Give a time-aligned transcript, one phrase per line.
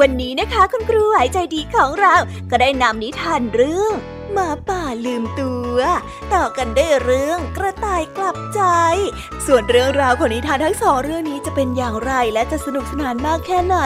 [0.00, 2.14] วันนี้นะคะคุณครูหายใจดีของเรา
[2.50, 3.92] ก็ได้นำนิทานเรื่อง
[4.32, 5.76] หมาป่าลืมตัว
[6.34, 8.60] ต่อกันได้เรื่องกระต่ายกลับใจ
[9.46, 13.76] ส่วนเรื่องราวของนิทานทั้งสองเรื่องนี้จะเป็นอย่างไรและจะสนุกสนานมากแค่ไหน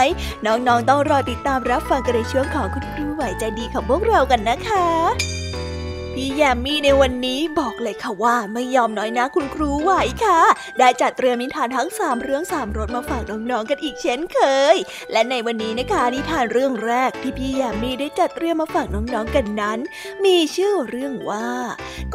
[0.45, 5.40] น้องๆต้องรอติดตามรับฟังกันในช่วงของคุณครูหายใจดีของพวกเรากันนะคะ
[6.15, 9.91] พี่แยมมี่ในวันนี้บอกเลยค่ะว่าไม่ยอมน้อยนะคุณครูไหว
[10.23, 10.39] ค่ะ
[10.79, 14.39] ได้จัดเตรียมนิทานทั้งสามเรื่องสามรสมาฝากน้องๆกันอีกเช่นเค
[14.73, 14.75] ย
[15.11, 19.79] และในวันนี้นะคะนิทานเรื่องแรกที่พี่แยมมี่ได้จัดเตรียมมาฝากน้องๆกันนั้น
[20.25, 21.47] มีชื่อเรื่องว่า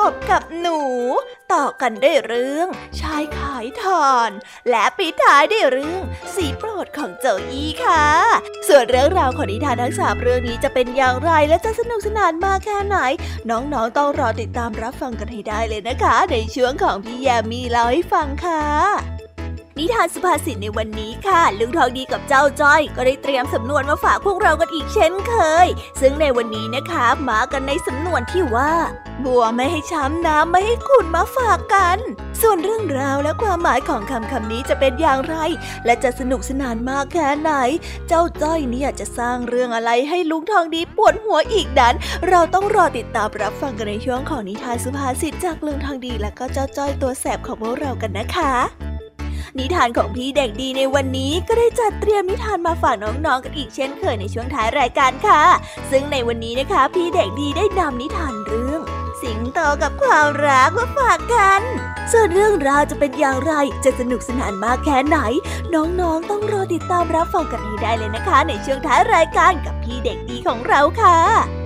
[0.00, 0.78] กบกับหนู
[1.54, 2.68] ต่อกันได้เรื่อง
[3.00, 4.30] ชายขายทาน
[4.70, 6.02] และปิดท้ายได้เรื่อง
[6.34, 8.04] สีโปรดของเจ้าอี้ค่ะ
[8.68, 12.96] ส่วนเรื่องราวของนิทานทั้งสามเรื่องนี้จะเป็นอย่างไรและจะสนุกสนานมากแค่ไหน
[13.50, 19.25] น้องๆต้องรอติดตามรับฟังกันให้ได้เลยนะคะ ในช่วงของพี่ยามีเล่าให้ฟังค่ะ
[19.78, 25.34] นิทานสุภาษิตในวันนี้ค่ะ ลุงทองดีกับเจ้าจ้อย ก็ได้เตรียมสำนวนมาฝากพวกเรากันอีกเช่นเค
[25.64, 25.66] ย
[26.00, 28.72] ซึ่งในวันนี้นะคะมากันในสำนวนที่ว่า
[29.24, 31.98] บัวไม่ให้ช้ำน้ำไม่ให้ขุนมาฝากกัน
[32.40, 35.36] ส่วนเรื่องราวและความหมายของคำคำนี้จะเป็นอย่างไร
[35.84, 37.52] และจะสนุกสนานมากแค่ไหน
[38.08, 41.94] เจ้าจ้อยนี่ยจะสร้างเรื่องอะไรให้ลุงทองดีปวดหัวอีกนั้น
[42.28, 48.95] เราต้องรอติดตามรับฟังกันในช่วงของนิทานสุภาษิตจากลุงทองดีและก็เจ้าจ้อยตัวแสบของพวกเรากันนะคะ
[49.60, 55.42] นิทานของพี่เด็กดีในวันนี้ก็ได้จัดเตรียมนิทานมาฝากน้องๆกันอีกเช่นเคยในช่วงท้ายรายการค่ะ
[55.90, 58.80] ซึ่งในวันนี้นะคะ พี่เด็กดีได้นำนิทานเรื่อง
[59.22, 61.62] สิงโตกับความรักมาฝากกัน
[62.12, 63.52] ส่วนเรื่องราวจะเป็นอย่างไร
[63.84, 65.18] จะสนุกสนานมากแค่ไหน
[65.74, 71.65] น้องๆต้องรอติดตามรับฟังกันให้ได้เลยนะคะ ในช่วงท้ายรายการกับพี่เด็กดีของเราค่ะ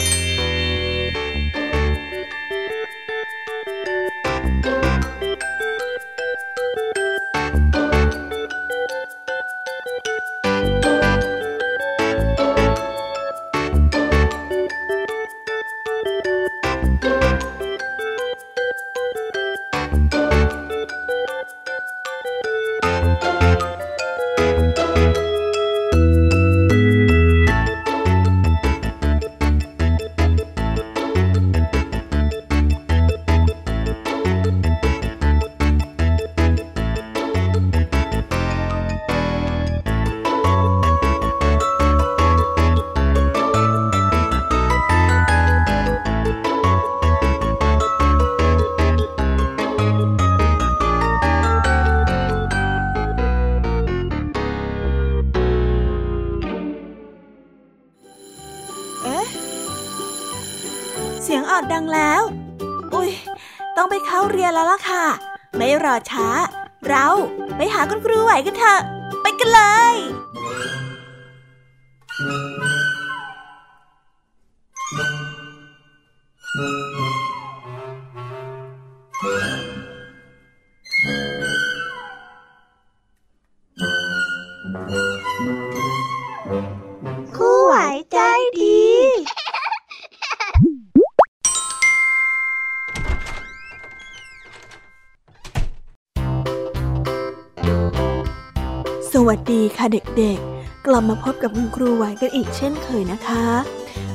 [99.81, 103.45] ค่ะเด็กๆ กลับมาพบกับคุณครูไหวกันอีกเช่นเคยนะคะ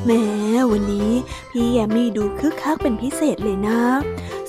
[0.07, 0.25] แม้
[0.71, 1.11] วันนี้
[1.51, 3.81] พี่แยมมี่ดูคึกคักเป็นพิเศษเลยนะ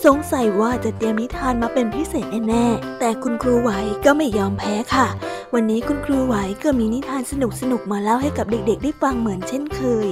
[0.06, 3.72] สงสัยว่าจะเตรียมนิทานมาเป็นพิเศษแน่ๆ แต่คุณครูไหว
[4.06, 5.08] ก็ไม่ยอมแพ้ค่ะ
[5.54, 7.34] วันนี้คุณครูไหวก็มีนิทานส
[7.72, 10.08] นุกๆมาเล่าให้กับเด็กๆ ได้ฟังเหมือนเช่นเคย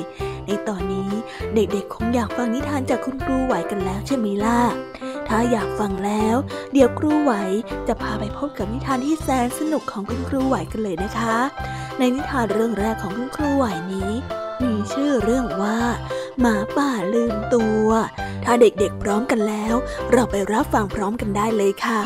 [0.47, 1.09] ในตอนนี้
[1.55, 4.59] เด็กๆ คงอยากฟังนิทานจากคุณครูไหวกันแล้วใช่ไหมล่ะ
[5.29, 6.35] ถ้าอยากฟังแล้ว
[6.73, 7.33] เดี๋ยวครูไหว
[7.87, 11.35] จะพาไปพบกับนิทานที่แสนสนุกของคุณครูไหวกันเลยนะคะ
[11.99, 14.11] ในนิทานเรื่องแรกของคุณครูไหวนี้
[14.63, 15.79] มีชื่อเรื่องว่า
[16.39, 17.87] หมาป่าลืมตัว
[18.43, 19.75] ถ้าเด็กๆพร้อมกันแล้ว
[20.11, 21.99] เราไปรับฟังพร้อมกันได้เลยค่ะ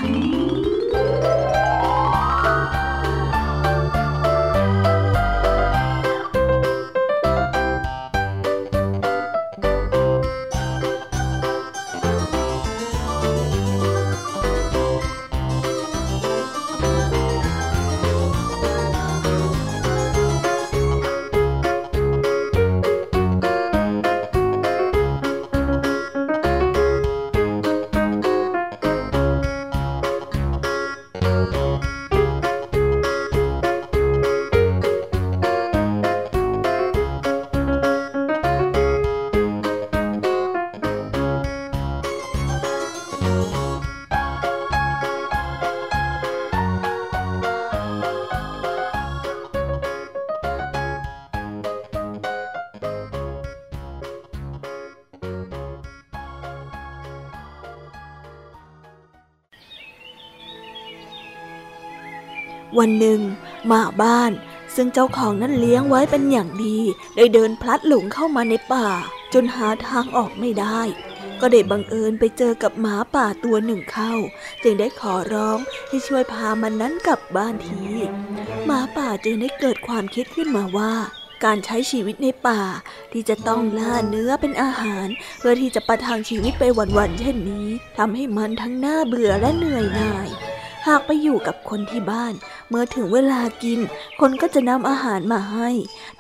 [62.79, 63.19] วันหนึ่ง
[63.67, 64.31] หมาบ้าน
[64.75, 66.77] ซึ่งเจ้าของนั้นเลี้ยงไว้เป็นอย่างดี
[67.15, 68.87] ได้เดินพลัดหลงเข้ามาในป่า
[69.33, 70.81] จนหาทางออกไม่ได้
[71.41, 74.13] ก็ได้บังเอิญไปเจอกับหมาป่าตัวหนึ่งเข้า
[74.63, 77.83] จึงได้ขอร้องให้ช่วยพามันนั้นกลับบ้านที
[78.65, 80.93] หมาป่าจึงได้เกิดความคิดขึ้นมาว่า
[81.45, 82.61] การใช้ชีวิตในป่า
[83.11, 85.07] ที่จะต้องล่าเนื้อเป็นอาหาร
[85.39, 86.63] เพื่อที่จะประทังชีวิตไป
[86.97, 87.67] วันๆเช่นนี้
[87.97, 90.27] ทำให้มันทั้งน่าเบื่อและเหนื่อยหน่าย
[90.87, 92.33] หากไปอยู่กับคนที่บ้าน
[92.69, 93.79] เมื่อถึงเวลากิน
[94.19, 95.69] คนก็จะนำอาหารมาให้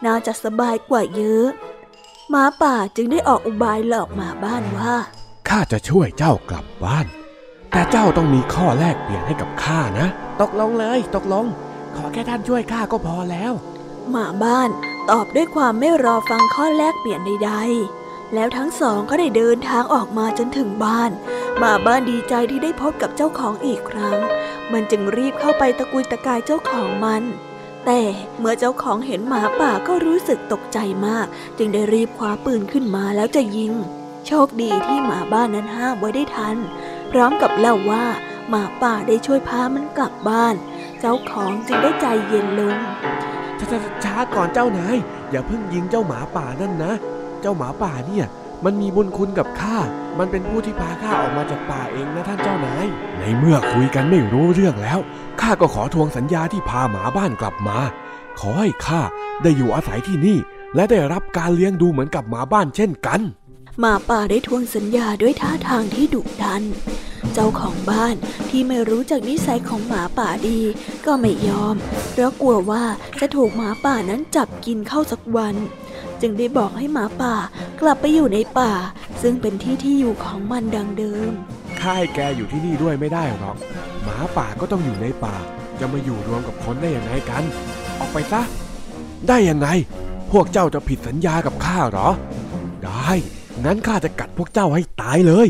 [0.05, 1.47] น่าจะสบายกว่าเยอะ
[2.29, 4.93] หมาป่าจึงได้ออกอุบายหลอกหมาบ้านว่า
[5.49, 7.07] ข้าจะช่วยเจ้ากลับบ้าน
[7.71, 10.07] แต่เจ้าต้องมีข้อแลกเปลี่ยนให้กับข้านะ
[10.41, 11.45] ตกลงเลยตกลง
[11.95, 13.53] ขอแค่ท่านช่วยข้าก็พอแล้ว
[14.11, 14.69] หมาบ้าน
[15.09, 17.98] ตอบด้วยความไม่รอฟังข้อแลกเปลี่ยนใดๆ
[18.33, 21.11] แล้วทั้งสองก็ได้เดินทางออกมาจนถึงบ้าน
[21.57, 24.17] หมาบ้านดีใจที่ได้พบกับเจ้าของอีกครั้ง
[24.71, 27.23] มันจึงรีบเข้าไปตะกุยตะกายเจ้าของมัน
[27.85, 28.01] แต่
[28.39, 33.73] เมื่อเจ้าของเห็นหมาป่าก็รู้สึกตกใจมาก จึงได้รีบคว้าปืนขึ้นมาแล้วจะยิง
[34.27, 36.57] โชคดีที่หมาบ้านนั้นห้ามไว้ได้ทัน
[37.11, 38.05] พร้อมกับเล่าว่า
[38.49, 40.55] หมาป่าได้ช่วยพามันกลับบ้าน
[40.99, 42.77] เจ้าของจึงได้ใจเย็นลง
[44.03, 44.97] ช้าก่อนเจ้านาย
[45.31, 46.93] อย่าเพิ่งยิงเจ้าหมาป่านั่นนะ
[47.41, 48.25] เจ้าหมาป่าเนี่ย
[48.65, 49.77] มันมีบุญคุณกับข้า
[50.19, 52.87] มันเป็นผู้ที่พาข้าออกมาจากป่าเองนะท่านเจ้านาย
[53.19, 54.99] ในเมื่อคุยกันไม่รู้เรื่องแล้ว
[55.41, 57.77] ข้าก็ขอทวงสัญญาที่พาหมาบ้านกลับมา
[58.39, 59.01] ขอให้ข้า
[59.43, 60.37] ได้อยู่อาศัยที่นี่
[60.75, 63.19] และได้รับการเลี้ยงดูเหมือนกับหมาบ้านเช่นกัน
[63.79, 66.63] หมาป่าได้ทวงสัญญาด้วยท่าทางที่ดุดัน
[67.33, 68.15] เจ้าของบ้าน
[68.49, 70.59] ที่ไม่รู้จักนิสัยของหมาป่าดี
[71.05, 71.75] ก็ไม่ยอม
[72.11, 72.83] เพราะกลัวว่า
[73.19, 75.55] จะถูกหมาป่านั้นจับกินเข้าสักวัน
[76.21, 77.35] จึงได้บอกให้หมาป่า
[77.81, 78.71] กลับไปอยู่ในป่า
[79.21, 81.31] ซึ่งเป็นที่ที่อยู่ของมันดังเดิม
[81.79, 83.57] ข้าให้แกอยู่ที่นี่ด้วยไม่ได้หรอก
[84.03, 85.35] หมาป่าก็ต้องอยู่ในป่า
[85.79, 87.43] จะมาอยู่รวมกับคนได้อยังไงกัน
[87.99, 88.41] ออกไปซะ
[89.27, 89.67] ได้ยังไง
[90.31, 92.09] พวกเจ้าจะผิดสัญญากับข้าหรอ
[92.85, 93.11] ได้
[93.65, 95.47] งั้นข้าจะกัดพวกเจ้าให้ตายเลย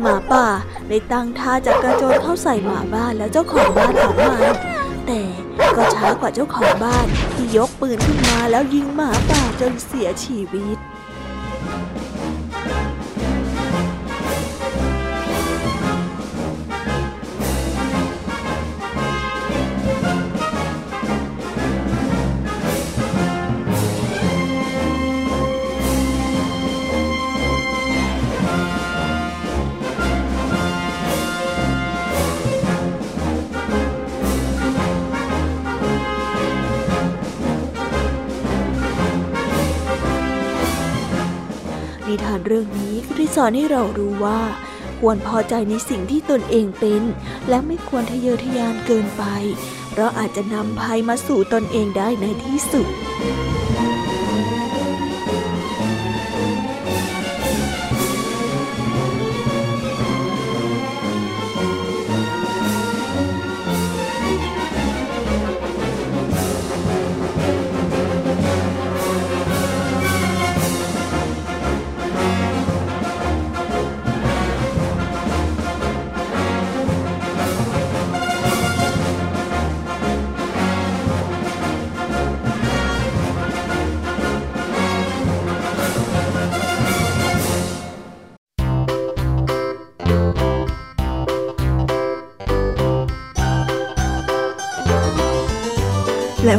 [0.00, 0.46] หมาป่า
[0.88, 4.54] ได้ตั้งท่าจะกระโจนเข้าใส่หมาบ้านแล้วเจ้าของบ้านของมัน
[5.06, 5.22] แต่
[5.76, 10.78] ก็ช้ากว่าเจ้าของบ้านที่ยกปืนขึ้นมาแล้วยิงหมาป่าจนเสียชีวิต
[42.52, 44.40] รื่องนี้ก็ได้สอนให้เรารู้ว่า
[45.00, 47.02] ควรพอใจในสิ่งที่ตนเองเป็น
[47.48, 49.24] และไม่ควรทะเยอทะยานเกินไป
[49.90, 52.86] เพราะอาจจะนำภัยมาสู่ตนเองได้ในที่สุด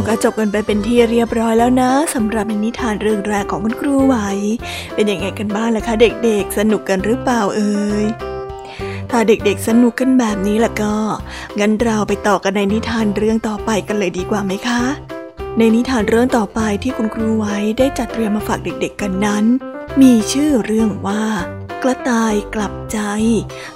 [0.07, 4.15] ก็จบกันไปเป็นที่เรียบร้อยแล้วนะสำหรับนิทานเรื่องแรกของคุณครูไหว
[4.93, 8.05] เป็นยังไงกันบ้างล่ะคะเด็กๆ สนุกกันหรือเปล่าเอ่ย
[9.09, 10.95] ถ้าเด็กๆ สนุกกันแบบนี้ล่ะก็
[11.59, 14.81] งั้นเราไปต่อกันในนิทานเรื่องต่อไปกันเลยดีกว่าไหมคะ
[15.57, 19.45] ในนิทานเรื่องต่อไปที่คุณครูไว้ได้จัดเตรียมมาฝากเด็กๆกันนั้น
[20.01, 21.23] มีชื่อเรื่องว่า
[21.83, 22.99] กระต่ายกลับใจ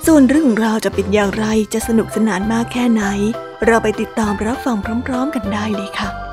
[0.06, 3.04] ส่วนเรื่องราวจะเป็นอย่างไรจะสนุกสนานมากแค่ไหน
[3.66, 6.27] เราไปติดตามรับฟังพร้อม ๆ กันได้เลยค่ะ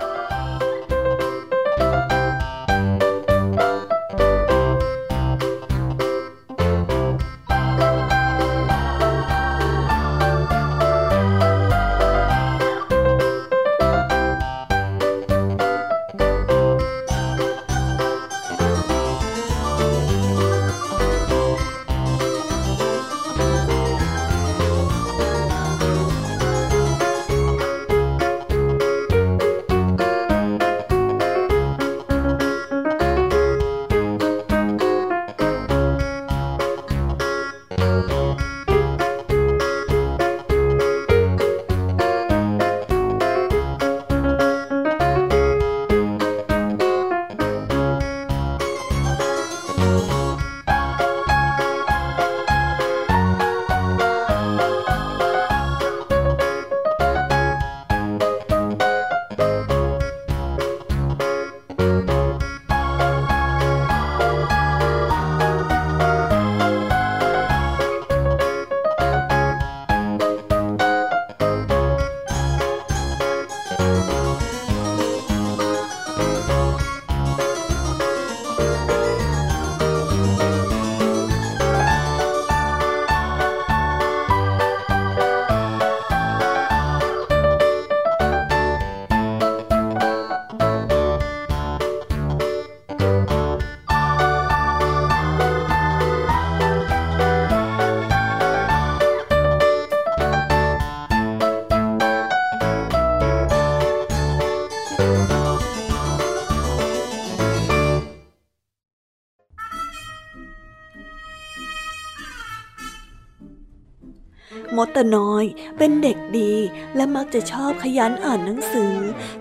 [114.95, 115.45] มดตน้อย
[115.79, 116.55] เป็นเด็กดี
[116.97, 118.95] และมักจะชอบขยันอ่านหนังสือ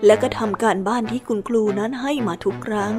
[0.06, 2.94] และก็ทำการบ้านที่คุณครูนั้นให้มาทุกครั้ง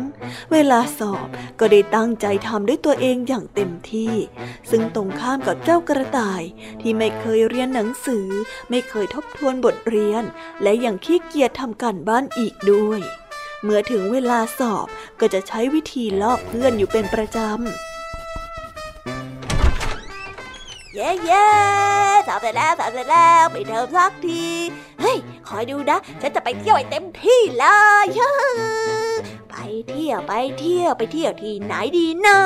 [0.52, 1.28] เวลาสอบ
[1.60, 4.14] ก็ได้ตั้งใจทำด้วยตัวเองอย่างเต็มที่
[4.70, 6.42] ซึ่งตรงข้ามกับเจ้ากระต่าย
[6.82, 8.28] ที่ไม่เคยเรียนหนังสือ
[8.70, 10.24] ไม่เคยทบทวนบทเรียน
[10.64, 13.02] และยังขี้เกียจทำการบ้านอีกด้วย
[13.64, 14.88] เมื่อถึงเวลาสอบ
[15.20, 17.95] ก็จะใช้วิธีลอกเพื่อนอยู่เป็นประจำ
[20.96, 21.48] เย้เย้
[22.28, 24.46] สอบเสร็จแล้วสอบเสร็จแล้วไปเทิมสักที
[25.02, 27.66] เฮ้ย คอยดูนะ ฉันจะไปเที่ยวให้เต็มที่เล
[28.06, 28.08] ย
[29.50, 29.56] ไป
[29.90, 32.40] เที่ยวไปเที่ยวไปเที่ยวที่ไหนดีนะ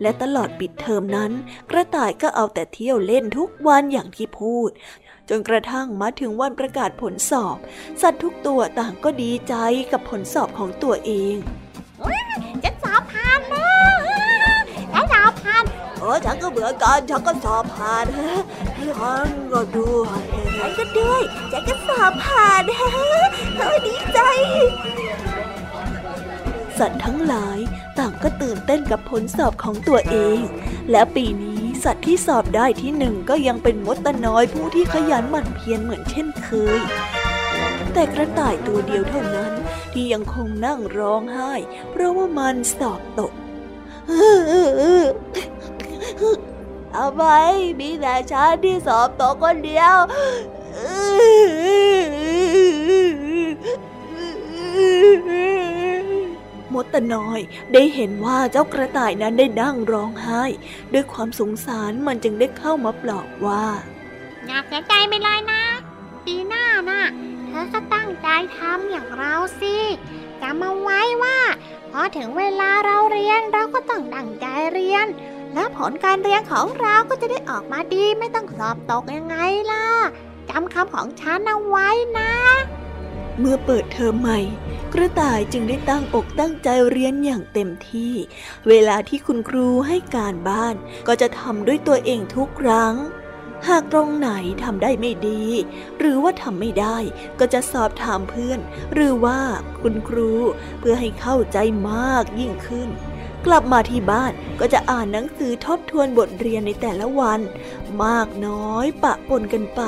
[0.00, 1.32] และตลอดปิดเทอมนั้น
[1.70, 4.70] กระต่ายก็เอาแต่เที่ยวเล่นทุกวันอย่างที่พูด
[5.28, 7.56] จนกระทั่งมาถึงวันประกาศผลสอบ
[8.00, 9.54] สัตว์ทุกตัวต่างก็ดีใจ
[9.92, 11.36] กับผลสอบของตัวเอง
[12.62, 18.06] ฉันสอบผ่านนะฉันสอบผ่านโอฉันก็เหมือนกันฉันก็สอบผ่าน
[18.76, 20.18] ฉันก็ด้วย
[20.58, 21.22] ฉันก็ด้วย
[21.52, 24.20] ฉันก็สอบผ่านเฮ้ดีใจ
[26.78, 27.58] สัตว์ทั้งหลาย
[27.98, 30.38] ต่างก็ตื่นเต้นกับผลสอบของตัวเอง
[30.90, 36.80] และปีนี้สัตว์ที่สอบได้ที่หนึ่งก็ยังเป็นมดตะน้อยผู้ที่ขยันหมั่นเพียรเหมือนเช่นเคย
[37.92, 39.52] แต่กระต่ายตัวเดียวเท่านั้น
[39.92, 41.52] ที่ยังคงนั่งร้องไห้
[41.90, 43.32] เพราะว่ามันสอบตก
[46.94, 47.24] ทำไม
[47.80, 49.94] มีแต่ฉันที่สอบตกคนเดียว
[56.74, 57.40] มดตน้อย
[57.72, 60.42] ได้เห็นว่าเจ้ากระต่ายนั้นได้นั่งร้องไห้
[60.92, 63.66] ด้วยความสงสารมันจึงได้เข้ามาปลอบว่า
[64.46, 65.62] อย่าเสียใจไปเลยนะ
[66.24, 67.02] ปีหน้าน่ะ
[67.46, 69.76] เธอก็ตั้งใจทำอย่างเราสิ
[70.42, 71.38] จำเอาไว้ว่า
[71.90, 75.06] พอถึงเวลาเราเรียนเราก็ต้องตั้งใจเรียน
[75.56, 79.36] และผลการเรียนของเราก็จะได้ออกมาดีไม่ต้องสอบตกยังไง
[79.70, 79.86] ล่ะ
[80.48, 81.88] จำคำของฉันเอาไว้
[82.18, 82.32] นะ
[83.38, 84.40] เมื่อเปิดเทอมใหม่
[84.92, 88.12] กระต่ายจึงได้ตั้งอกตั้งใจเรียนอย่างเต็มที่
[88.68, 90.74] เวลาที่คุณครูให้การบ้าน
[91.08, 92.94] ก็จะทำด้วยตัวเองทุกครั้ง
[93.68, 94.30] หากตรงไหน
[94.62, 95.44] ทำได้ไม่ดี
[95.98, 96.96] หรือว่าทำไม่ได้
[97.38, 98.60] ก็จะสอบถามเพื่อน
[98.92, 99.40] หรือว่า
[99.80, 100.32] คุณครู
[100.78, 101.58] เพื่อให้เข้าใจ
[101.90, 102.88] มากยิ่งขึ้น
[103.46, 107.40] กลับมาที่บ้านก็จะอ่านหนังสือทบทวนบทเรียนในแต่ละวัน
[108.04, 109.82] มากน้อยปะปนกันไป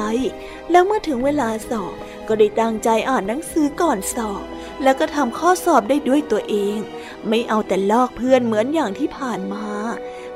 [0.70, 1.94] แล้วเมื่อถึงเวลาสอบ
[2.28, 4.42] ก็ได้ตั้งใจอ่านหนังสือก่อนสอบ
[4.82, 6.78] แล้วก็ทำข้อสอบได้ด้วยตัวเอง
[7.28, 9.68] ไม่เอาแต่ลอกเพื่อนเหมือนอย่างที่ผ่านมา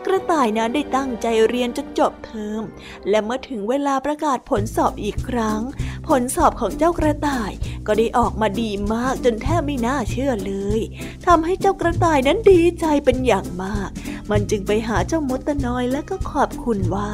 [0.07, 2.63] กระต่ายนั้นได้ตั้งใจเรียนจนจบเทอม
[3.09, 5.61] และเมื่อถึงเวลาประกาศผลสอบอีกครั้ง
[6.07, 7.53] ผลสอบของเจ้ากระต่าย
[7.87, 10.81] ก็ได้ออกมาดีมากจนแทบไม่น่าเชื่อเลย
[11.27, 13.91] ทำให้เจ้ากระต่ายนั้นดีใจเป็นอย่างมาก
[14.31, 17.11] มันจึงไปหาเจ้ามดตะน้อยและก็ขอบคุณว่า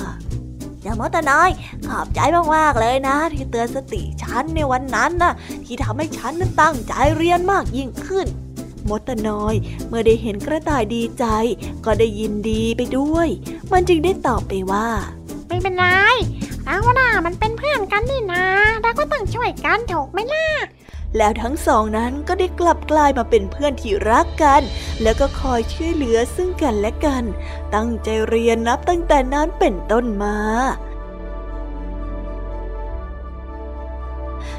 [0.84, 1.50] จ้ามดตาน้อย
[1.88, 2.20] ขอบใจ
[2.54, 5.32] มากๆเลยนะ ที่เตือนสติฉันในวันนั้นนะ
[5.64, 8.26] ที่ทำให้ฉันนั้นตั้งใจเรียนมากยิ่งขึ้น
[8.88, 9.54] มดตน้อย
[9.88, 11.24] เมื่อได้เห็นกระต่ายดีใจ
[11.84, 13.28] ก็ได้ยินดีไปด้วย
[13.72, 14.88] มันจึงได้ตอบไปว่า
[15.48, 15.84] ไม่เป็นไร
[16.68, 18.44] เราน่ะมันเป็นเพื่อนกันนี่นะ
[18.82, 20.46] เราก็ต้องช่วยกันถูกไหมล่ะ
[21.16, 24.62] แล้วทั้งสองนั้นก็ได้กลับกลายมาเป็นเพื่อนที่รักกัน
[25.02, 27.24] แล้วก็คอยช่วยเหลือซึ่งกันและกัน
[27.74, 30.36] ตั้งใจเรียนนับตั้งแต่นั้นเป็นต้นมา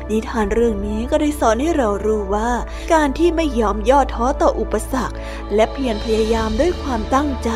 [0.09, 2.51] นิทานเรื่องนี้ก็ได้สอนให้เรารู้ว่า
[2.93, 5.15] การที่ไม่ยอมย่อท้อต่ออุปสรรค
[5.55, 7.51] และเพียรพยายามด้วยความตั้งใจ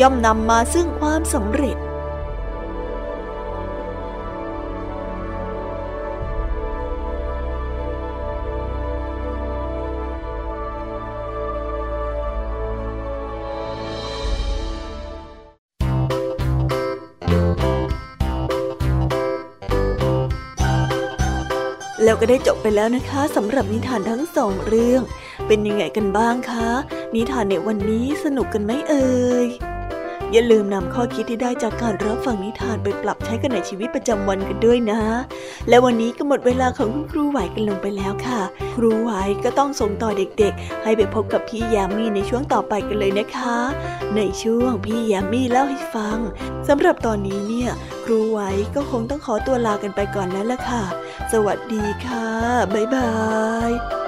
[0.00, 1.78] ย่อมนำมาซึ่งความสำเร็จ
[22.14, 25.02] แล้วก็ได้จบไปแล้วนะคะสำหรับนิทานทั้งสองเรื่อง
[25.46, 26.70] เป็นยังไงกันบ้างคะ
[27.14, 29.73] นิทานในวันนี้สนุกกันไหมเอ่ย
[30.36, 35.00] อย่าลืมนำข้อคิดที่ได้จากการรับฟังนิทานไปปรับใช้กันในชีวิตประจำวันกันด้วยนะ
[35.68, 38.40] และวันนี้ก็หมดเวลาของคุณครูไหวกันลงไปแล้วค่ะ
[38.76, 39.10] ครูไหว
[39.44, 43.56] ก็ต้องส่งต่อเด็กๆ ให้ไปพบกับพี่ยามีในช่วงต่อไปกันเลยนะคะ
[44.16, 46.18] ในช่วงพี่ยามีเล่าให้ฟัง
[46.68, 47.70] สำหรับตอนนี้เนี่ย
[48.04, 48.40] ครูไหว
[48.74, 50.84] ก็คงต้องขอตัวลากันไปก่อนแล้วล่ะค่ะ
[51.32, 52.28] สวัสดีค่ะ
[52.74, 53.10] บ๊ายบา
[53.70, 54.03] ย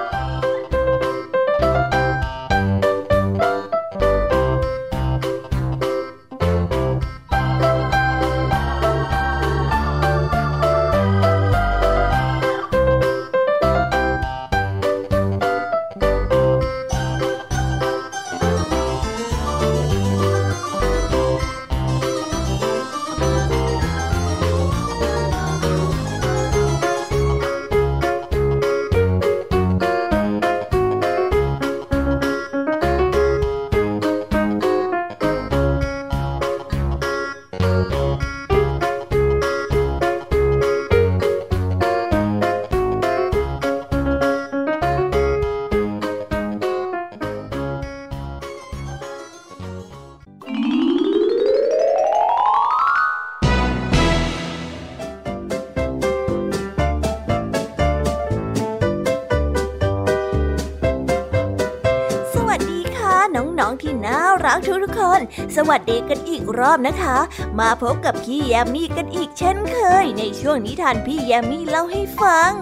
[66.59, 67.17] รอบนะคะ
[67.61, 72.53] มาพบกับพี่แยมมี่กันอีกเช่นเคย ในช่วงนิทานพี่แยมมี่เล่าให้ฟัง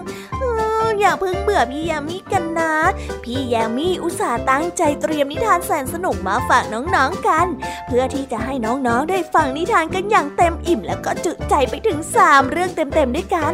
[0.99, 2.73] อย่าเพิ่งเบื่อพี่แยมมี่กันนะ
[3.23, 7.47] พี่แยมมี่อุตส่าห์ตั้งใจเตรียมนิทานแสนสนุกมาฝากน้องๆกัน
[7.87, 13.53] เพื่อที่จะให้น้องๆได้ฟังนิทานกันอย่างเต็มอิ่ม แล้วก็จุใจไปถึง 3 เรื่องเต็มๆด้วยกัน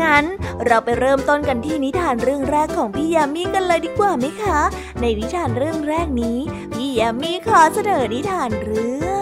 [0.00, 0.24] งั้น
[0.64, 4.60] เราไปเริ่มต้นกันที่นิทานเรื่องแรกของพี่แยมมี่กันเลยดีกว่าไหมคะ
[5.00, 6.38] ในนิทานเรื่องแรกนี้
[6.74, 9.10] พี่แยมมี่ขอเสนอนิทานเรื่อ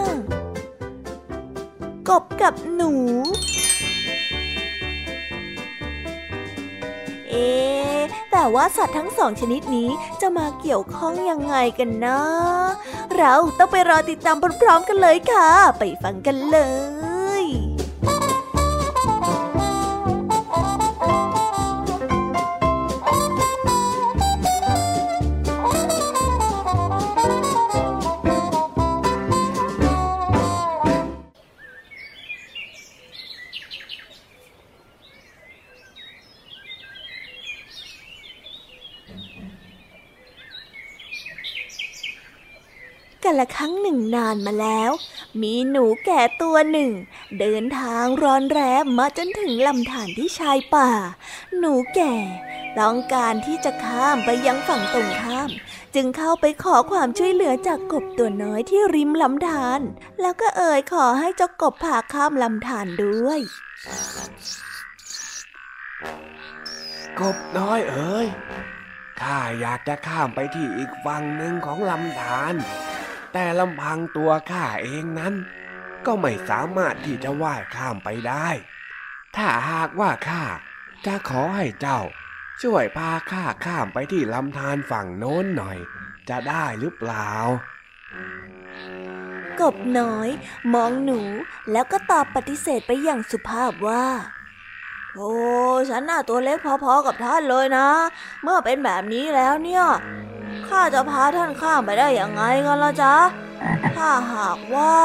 [2.11, 2.91] กบกับหนู
[7.29, 7.49] เอ๊
[8.31, 9.89] แต่ว่าสัตว์ทั้งสองชนิดนี้
[10.21, 12.21] จะมาเกี่ยวข้องยังไงกันนะ
[13.17, 16.57] เราต้องไปรอติดตามพร้อมๆกันเลยค่ะ ไปฟังกันเล
[17.09, 17.10] ย
[43.31, 44.91] กันละครั้งหนึ่งนานมาแล้ว
[45.41, 46.91] มีหนูแก่ตัวหนึ่ง
[47.39, 50.91] เดินทางร้อนแรมมาจนถึงลำธารที่ชายป่า
[51.57, 52.15] หนูแก่
[52.79, 55.49] ต้องการที่จะข้ามไปยังฝั่งตรงข้าม
[55.95, 59.81] จึงเข้าไปขอความช่วยเหลือจากกบตัวน้อยที่ริมลำธาร
[60.21, 63.39] แล้วก็เอ่ยขอให้เจ้ากบพาข้ามลำธารด้วย
[67.19, 68.27] กบน้อยเอ๋ย
[69.23, 72.55] ข้าอยากจะข้ามไปที่อีกฝั่งหนึ่งของลำธาร
[73.33, 75.33] แต่ลำพังตัวข้าเองนั้น
[76.05, 78.47] ก็ไม่สามารถที่จะว่ายข้ามไปได้
[79.35, 80.43] ถ้าหากว่าข้า
[81.05, 82.01] จะขอให้เจ้า
[82.61, 85.77] ช่วยพาข้าข้ามไปที่ลำธารฝั่งโน้นหน่อย
[86.29, 87.29] จะได้หรือเปล่า
[89.61, 90.29] กบน้อย
[90.73, 91.19] มองหนู
[91.71, 94.05] แล้วก็ตอบปฏิเสธไปอย่างสุภาพว่า
[95.15, 95.31] โอ้
[95.89, 97.87] ฉันน่าตัวเล็กพอๆกับท่านเลยนะ
[98.43, 99.83] เมื่อเป็นแบบนี้แล้วเนี่ย
[100.67, 103.15] ข้าจะพาท่านข้ามไปได้อย่างไงกันล่ะจ๊ะ
[103.95, 104.95] ถ้าหากว่า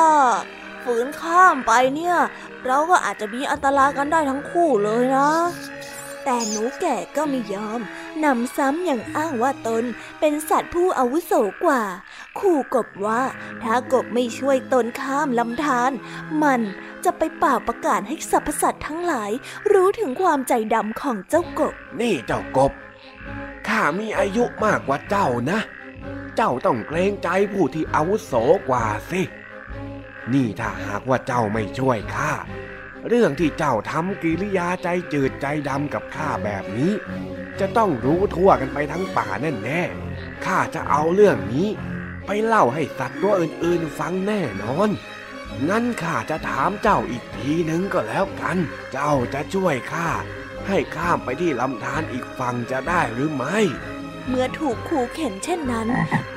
[0.84, 2.16] ฝืนข้ามไปเนี่ย
[2.66, 5.30] เราก็อาจจะมีอันตรายกันได้ทั้งคู่เลยนะ
[6.28, 7.80] แต่หนูแก่ก็ไม่ยอม
[8.24, 9.84] นำซ้ำอย่างอ้างว่าตน
[10.20, 11.32] เป็นสัตว์ผู้อาวุโส
[11.64, 11.82] กว่า
[12.38, 13.22] ขู่กบว่า
[13.62, 15.90] ถ้ากบไม่ช่วยตนข้ามลำธาร
[16.42, 16.60] มัน
[17.04, 19.30] จะไปเป่าประกาศให้สรรพสัตว์ทั้งหลาย
[19.72, 22.72] รู้ถึงความใจดำของเจ้ากบ นี่เจ้ากบ
[23.68, 25.60] ข้ามีอายุมากกว่าเจ้านะ
[26.36, 28.32] เจ้าต้องเกรงใจผู้ที่อาวุโส
[28.68, 29.22] กว่าสิ
[30.32, 32.32] นี่ถ้าหากว่าเจ้าไม่ช่วยข้า
[33.08, 36.92] เรื่องที่เจ้าทำกิริยาใจจืดใจดำกับข้าแบบนี้
[37.60, 39.82] จะต้องรู้ทั่วกันไปทั้งป่าแน่แน่
[40.44, 41.68] ข้าจะเอาเรื่องนี้
[42.26, 44.90] ไปเล่าให้สัตว์ตัวอื่นๆฟังแน่นอน
[45.68, 48.58] งั้นข้าจะถามเจ้าอีกทีหนึ่งก็แล้วกัน
[48.92, 50.08] เจ้าจะช่วยข้า
[50.68, 53.58] ให้ข้ามไปที่ลำธารอีกฝั่งจะได้หรือไม่
[54.28, 55.88] เมื่อถูกขู่เข็นเช่นนั้น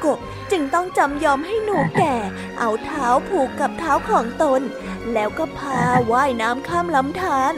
[0.04, 0.19] กบ
[0.52, 2.15] จึงต้องจำยอมให้หนูแก่
[2.60, 4.62] เอาเท้าผูกกับเท้าของตน
[5.13, 7.54] แล้วก็พาว่ายน้ำข้ามลำธาร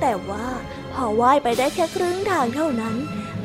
[0.00, 0.46] แต่ว่า
[0.92, 2.94] พอว่ายไปได้แค่ครึ่งทางเท่านั้น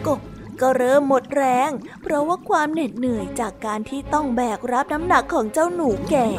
[0.07, 0.19] กบ
[0.61, 1.69] ก็เริ่มหมดแรง
[2.01, 6.29] เพราะว่าความเหน็ดเหนื่อยจากการที่ต้องแบกรับน้ำหนักของเจ้าหนูแก่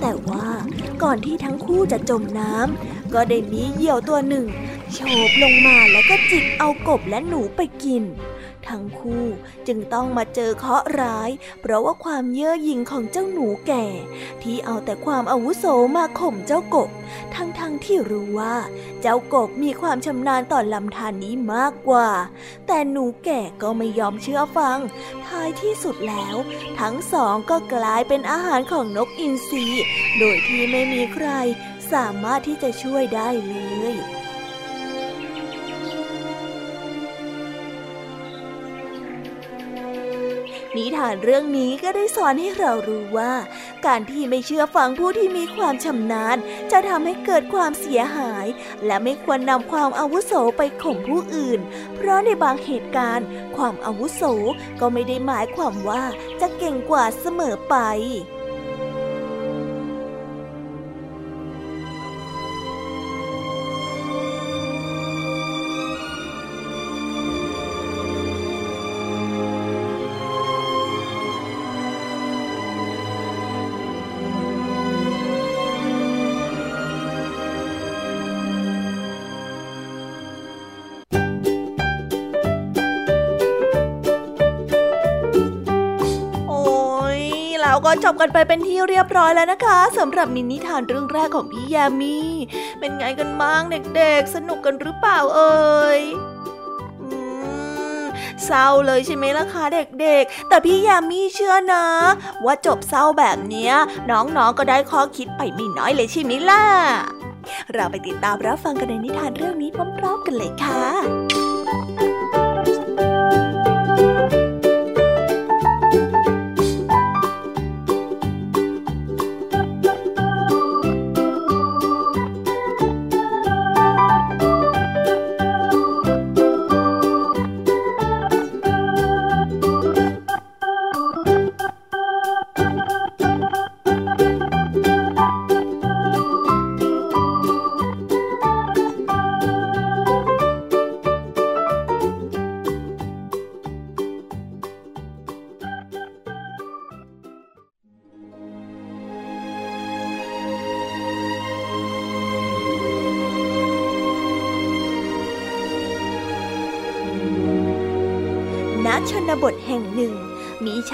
[0.00, 0.48] แต่ว่า
[1.02, 4.46] ก่อนที่ทั้งคู่จะจมน้ำก็ได้มีเหยี่ยวตัวหนึ่ง
[4.92, 4.98] โฉ
[5.28, 8.02] บลงมาแล้วก็จิกเอากบและหนูไปกิน
[8.68, 9.24] ทั้งคู่
[9.66, 13.84] จึงต้องมาเจอเคราะห์ร้าย เพราะว่าความเย่อหยิ่งของเจ้าหนูแก่
[14.42, 15.64] ที่เอาแต่ความอาวุโส
[15.96, 16.90] มาข่มเจ้ากบ
[17.34, 18.56] ทั้งๆทที่รู้ว่า
[19.00, 22.08] เจ้ากบมีความชำนาญต่อลำธารนนี้มากกว่า
[22.66, 24.78] แต่หนูแก่ก็ไม่ยอมเชื่อฟัง
[25.26, 26.36] ท้ายที่สุดแล้ว
[26.80, 29.66] ทั้งสองก็กลายเป็นอาหารของนกอินทรี
[30.18, 31.28] โดยที่ไม่มีใคร
[31.92, 33.56] สามารถที่จะช่วยได้เล
[33.92, 34.19] ย
[40.80, 43.32] นิทานเรื่องนี้ก็ได้สอนให้เรารู้ว่า
[43.86, 46.36] การที่ไม่เชื่อฟังผู้ที่มีความชำนาญ
[46.72, 48.46] จะทำให้เกิดความเสียหาย
[48.86, 51.60] และไม่ควรนำความอาวุโสไปข่มผู้อื่น
[51.94, 54.22] เพราะในบางเหตุการณ์ ความอาวุโส
[54.80, 56.02] ก็ไม่ได้หมายความว่า
[56.40, 57.76] จะเก่งกว่าเสมอไป
[88.04, 92.16] จบกันไปเป็นที่เรียบร้อยแล้วนะคะสำหรับนินิทานเรื่องแรกของพี่ยามี
[92.78, 96.00] เป็นไงกันบ้างเด็กๆ สนุกกันหรือเปล่าเอ่ย
[98.44, 101.84] เศร้าเลยใช่ไหมล่ะคะเด็กๆ แต่พี่ยามีเชื่อนะ
[102.44, 103.70] ว่าจบเศร้าแบบนี้
[104.10, 106.64] น้องๆก็ได้ข้อคิดไปไม่น้อยเลยใช่ไหมล่ะ
[107.74, 111.39] เราไปติดตามรับฟังกันในนิทานเรื่องนี้พร้อมๆกันเลยค่ะ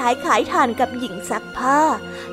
[0.07, 1.81] ายขายถ่านกับหญิงซักผ้า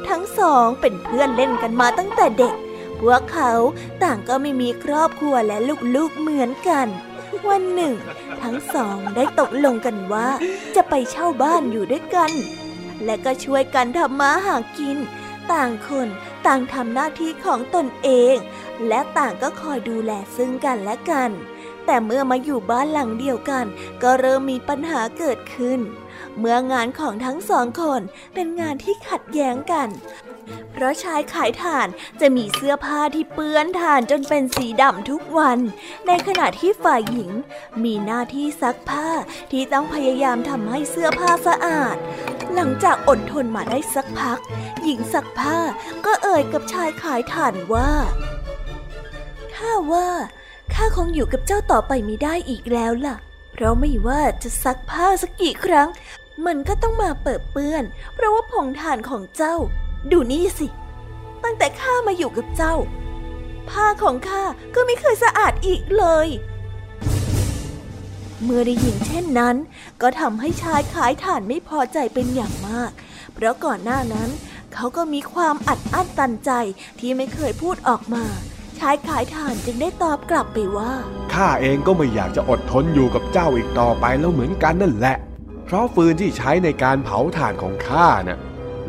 [0.08, 2.56] ทั้งสองเป็นเพื่อนเล่นกันมาตั้งแต่เด็ก
[3.00, 3.52] พวกเขา
[4.04, 5.58] ต่างก็ไม่มีครอบครัวและ
[5.96, 6.88] ลูกๆเหมือนกัน
[7.50, 7.94] วันหนึ่ง
[8.44, 10.30] ทั้งสองได้ตกลงกันว่า
[10.76, 12.32] จะไปเช่าบ้านอยู่ด้วยกัน
[13.06, 14.98] และก็ช่วยกันทำมาหากิน
[15.52, 16.08] ต่างคน
[16.46, 18.36] ต่างทำหน้าที่ของตนเอง
[18.88, 21.32] และต่างก็คอยดูแลซึ่งกันและกัน
[21.86, 23.66] แต่เมื่อมาอยู่บ้านหลังเดียวกัน
[24.04, 25.80] ก็เริ่มมีปัญหาเกิดขึ้น
[26.39, 28.02] เมื่องานของทั้งสองคน
[28.34, 29.89] เป็นงานที่ขัดแย้งกัน
[30.72, 31.88] เพราะชายขายถ่าน
[32.22, 35.60] จะมีเสื้อผ้าที่เปื้อนถ่านจนเป็นสีดำทุกวัน
[36.08, 37.32] ในขณะที่ฝ่ายหญิง
[37.84, 39.10] มีหน้าที่ซักผ้า
[39.52, 41.96] ที่ต้องพยายามทำให้เสื้อผ้าสะอาด
[42.54, 44.39] หลังจากอดทนมาได้สักพัก
[44.84, 45.58] หญิงซักผ้า
[46.06, 47.91] ก็เอ่ยกับชายขายถ่านว่า
[49.56, 50.10] ข้าว่า
[50.74, 53.15] ข้าคงอยู่กับเจ้าต่อไปไม่ได้อีกแล้วล่ะ
[53.54, 55.88] เพราะไม่ว่าจะซักผ้าสักกี่ครั้ง
[56.46, 59.56] มันก็ต้องมาเปิดเปื้อน เพราะว่าผงถ่านของเจ้า
[60.12, 60.67] ดูนี่สิ
[61.43, 62.76] ตั้งแต่ข้ามาอยู่กับเจ้า
[63.69, 64.43] ผ้าของข้า
[64.76, 66.28] ก็ไม่เคยสะอาดอีกเลย
[68.43, 69.56] เมื่อได้ยินเช่นนั้น
[70.02, 72.91] ก็ทำให้ชายขายถ่านไม่พอใจเป็นอย่างมาก
[73.34, 74.30] เพราะก่อนหน้านั้น
[74.74, 76.52] เขาก็มีความอัดอั้นตันใจ
[77.00, 78.26] ที่ไม่เคยพูดออกมา
[78.80, 80.93] ชายขายถ่านจึงได้ตอบกลับไปว่า
[81.34, 85.17] ข้าเองก็ไม่อยากจะอดทนอยู่กับเจ้าอีกต่อไปแล้วเหมือนกันนั่นแหละ
[85.65, 88.39] เพราะฟืนที่ใช้ในการเผาถ่านของข้านะ่ะ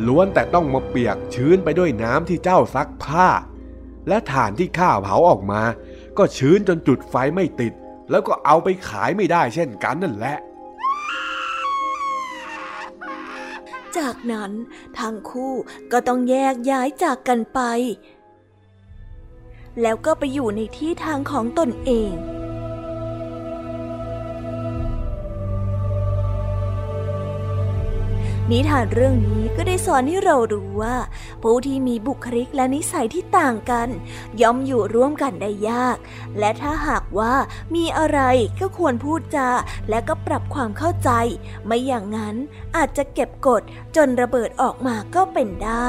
[0.07, 3.29] ล้วนแต่ต้องมาเปียกชื้นไปด้วยน้ำที่เจ้าซักผ้า
[4.09, 5.63] และถ่านที่ข้าเผาออกมา
[6.19, 7.73] ก็ชื้นจนจุดไฟไม่ติด
[8.11, 10.39] แล้วก็เอาไปขายไม่ได้เช่นกันนั่นแหละ
[13.97, 14.53] จากนั้น
[14.99, 15.55] ทั้งคู่
[15.93, 17.61] ก็ต้องแยกย้ายจากกันไป
[19.83, 22.13] แล้วก็ไปอยู่ในที่ทางของตนเอง
[28.51, 30.97] นิทานเรื่องนี้ก็ได้สอนให้เรารู้ว่า
[31.43, 33.89] ผู้ที่มีบุคลิกและนิสัยที่ต่างกัน
[34.41, 35.97] ย่อมอยู่ร่วมกันได้ยาก
[36.39, 37.35] และถ้าหากว่า
[37.75, 38.21] มีอะไร
[38.61, 39.51] ก็ควรพูดจา
[39.91, 41.11] และก็ปรับความเข้าใจ
[41.67, 42.37] ไม่อย่างนั้น
[42.77, 43.63] อาจจะเก็บกด
[43.97, 45.89] จนระเบิดออกมาก็เป็นได้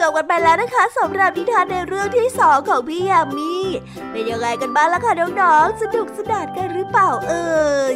[0.00, 3.54] จบกันไปแล้วนะคะสำหรับนิทานในเรื่องที่สองของพี่ยามี
[4.10, 7.94] เป็นยังไงกันบ้างล่ะคะน้องๆสนุกสนานกันหรือเปล่าเอ่ย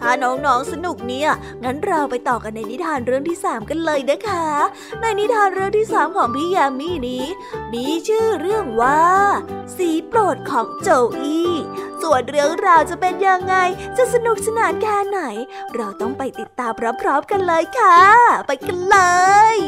[0.00, 1.30] ถ้าน้องๆสนุกเนี่ย
[1.64, 4.46] งั้นเราไปต่อกันในนิทานเรื่องที่สามกันเลยนะคะ
[5.00, 7.24] ในนิทานเรื่องที่สามของพี่ยามีนี้
[7.72, 9.04] มีชื่อเรื่องว่า
[9.76, 10.88] สีโปรดของโจ
[11.20, 11.52] อี้
[12.02, 13.54] ส่วนเรื่องราวจะเป็นยังไง
[13.96, 15.20] จะสนุกสนานแค่ไหน
[15.74, 18.00] เราต้องไปติดตามพร้อมๆกันเลยค่ะ
[18.46, 18.96] ไปกันเล
[19.56, 19.58] ย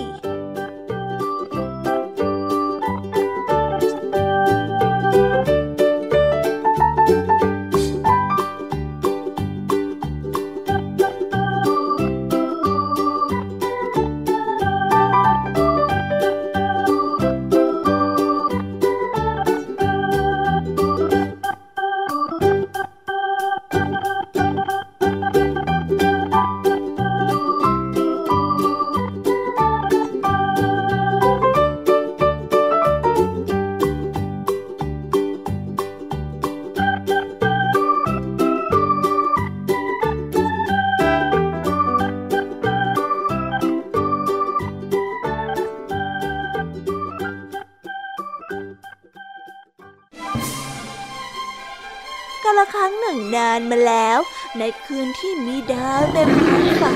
[52.56, 54.18] รั้งหนึ่งนานมาแล้ว
[54.58, 56.94] ในคืนที่มีดาวเต็มท้องฟ้า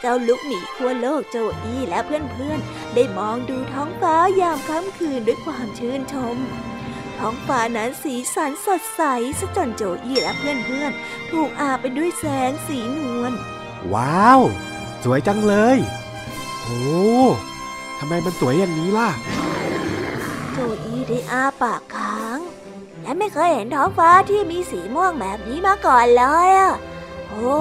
[0.00, 6.36] เจ้าลุกหมีขั้วโลกโจอี้และเพื่อนๆ ได้มองดูท้องฟ้ายามค่ำคืนด้วยความชื่นชม
[7.18, 9.02] ท้องฟ้านั้นสีสันสดใส
[9.38, 13.32] ซะจนโจอี้และเพื่อนๆ ถูกอาบไปด้วยแสงสีนวล
[13.94, 14.40] ว้าว
[15.04, 15.78] สวยจังเลย
[16.62, 16.82] โอ้
[17.98, 19.10] ทำไมมันสวยอย่างนี้ล่ะ
[20.52, 22.01] โจอี้ได้อ้าปากค้าง
[23.02, 26.72] และไม่เคยเห็นท้องฟ้าที่มีสีม่วงแบบนี้มาก่อนเลยอะ
[27.28, 27.56] โอ้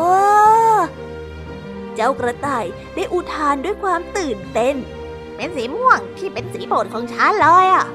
[1.95, 4.75] เจ้ากระต่ายได้อุทานด้วยความตื่นเต้น
[5.35, 7.85] เป็นสีม่วงที่เป็นสีโปรดของฉันเลยอะ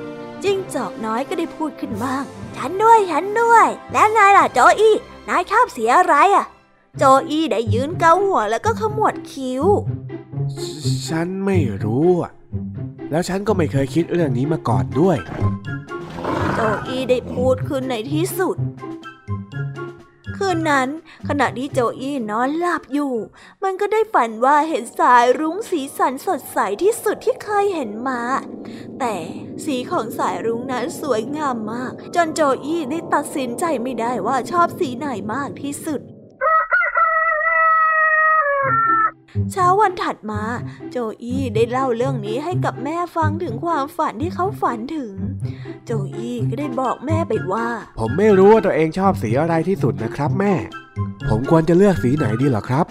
[0.42, 2.24] จิ้งจอกน้อยก็ได้พูดขึ้นบ้าง
[2.56, 4.94] ฉันด้วยฉันด้วย แล้วนายล่ะโจอี้
[5.28, 6.46] นายชอบสีอะไรอะ
[6.96, 9.64] โจอี้ได้ยืนเกาหัวแล้วก็ขมวดคิ้ว
[11.08, 12.32] ฉันไม่รู้อะ
[13.10, 15.16] แล้วฉันก็ไม่เคยคิดเรื่องนี้มาก่อนด้วย
[16.58, 18.56] โจอี้ได้พูดขึ้นในที่สุด
[20.36, 20.88] คืนนั้น
[21.28, 23.14] ขณะที่โจอี้นอนหลับอยู่
[23.62, 28.20] มันก็ได้ฝันว่าเห็นสายรุ้งสีสันสดใสที่สุดที่เคยเห็นมา
[28.98, 29.14] แต่
[29.64, 36.00] สีของสายรุ้งนั้นสวยงามมาก จนโจอี้ได้ตัดสินใจไม่ได้ว่าชอบสีไหนมากที่สุด
[39.52, 40.42] เช้าวันถัดมา
[40.90, 45.12] โจอี้ได้เล่าเรื่องนี้ให้กับแม่ฟังถึงความฝันที่เขาฝันถึง
[45.84, 47.66] โจอี้ก็ได้บอกแม่ไปว่า
[47.98, 50.54] ผมไม่รู้ว่าตัวเองชอบสีอะไรที่สุดนะครับ แม่
[51.28, 52.86] ผมควรจะเลือกสีไหนดีเหรอครับ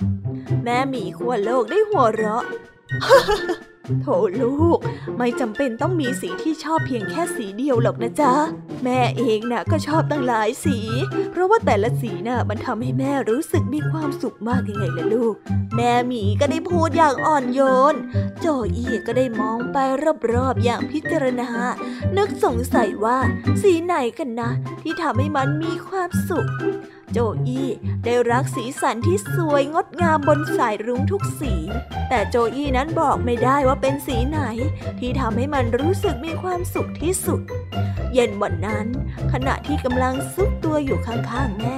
[0.66, 2.44] แม่หมีขั้วโลกได้หัวเราะ
[4.02, 4.08] โถ
[4.42, 4.80] ลูก
[5.18, 8.34] ไม่จำเป็นต้องมีสีที่ชอบเพียงแค่สีเดียวหรอกนะจ๊ะ
[8.84, 10.78] แม่เองน่ะก็ชอบตั้งหลายสี
[11.32, 15.36] เพราะว่าแต่ละสีน่ะมันทำให้แม่รู้สึกมีความสุขมากยังไงล่ะลูก
[15.76, 17.62] แม่หมีก็ได้พูดอย่างอ่อนโย
[17.94, 17.96] น
[18.40, 18.46] โจ
[18.76, 19.78] อี้ก็ได้มองไป
[20.34, 21.50] รอบๆอย่างพิจารณา
[22.18, 23.18] นึกสงสัยว่า
[23.62, 26.48] สีไหนกันนะ ที่ทำให้มันมีความสุข
[27.12, 27.70] โจอี้
[28.06, 31.54] ได้รักสีสันที่สวยงดงามบนสายรุ้งทุกสี
[32.10, 34.40] แต่โจอี้นั้นบอกไม่ได้ว่าเป็นสีไหน
[35.00, 37.42] ที่ทำให้มันรู้สึกมีความสุขที่สุด
[38.14, 38.88] เย็นวันนั้น
[39.34, 41.78] ขณะที่กำลังซุกตัวอยู่ข้างๆแม่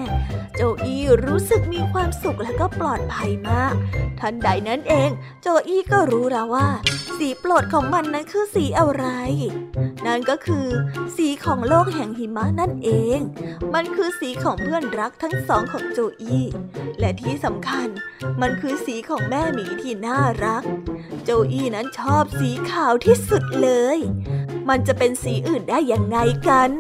[0.56, 3.74] โจอี้รู้สึกมีความสุขและก็ปลอดภัยมาก
[4.20, 5.10] ทันใดนั้นเอง
[5.42, 6.70] โจอี้ก็รู้แล้วว่า
[7.18, 9.06] สีโปรดของมันนั้นคือสีอะไร
[10.06, 10.68] นั่นก็คือ
[11.18, 13.20] สีของโลกแห่งหิมะนั่นเอง
[13.74, 16.46] มันคือสีของเพื่อนรักทั้งสองของโจอี้
[17.00, 17.88] และที่สำคัญ
[18.42, 20.64] มันคือสีของแม่หมีที่น่ารัก
[21.24, 23.98] โจอี้นั้นชอบสีขาวที่สุดเลย
[24.70, 26.72] มันจะเป็นสีอื่นได้อย่างไงกัน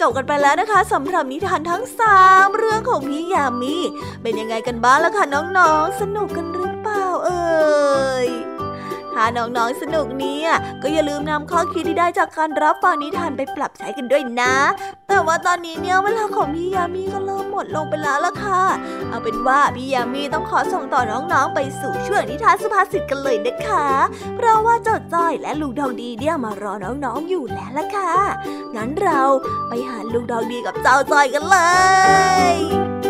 [0.00, 3.76] จบกันไปแล้วนะคะสำหรับนิทานทั้งสามเรื่องของพี่ยามี
[4.22, 8.28] เป็นยังไงกันบ้างล่ะคะน้องๆ สนุกกันหรือเปล่าเอ่ย
[9.14, 10.48] ถ้าน้องๆสนุกเนี่ย
[10.82, 14.54] ก็อย่าลืมนำข้อคิดที่ได้จากการรับฟังนิทานไปปรับใช้กันด้วยนะ
[15.08, 18.62] แต่ว่าตอนนี้เนี่ยเวลาของพี่ยามีก็เริ่มหมดลงไปแล้วล่ะค่ะ
[19.08, 23.86] เอาเป็นว่าพี่ยามีต้องขอส่งต่อน้องๆ ไปสู่ช่วงนิทานสุภาษิตกันเลยนะคะ
[24.36, 28.14] เพราะว่าเจ้าจ้อยและลุงทองดีเนี่ยมารอน้องๆอยู่แล้วล่ะค่ะ
[28.76, 29.22] งั้นเรา
[29.68, 31.58] ไปหาลุงทองดีกับเจ้าจ้อยกันเล
[32.54, 33.09] ย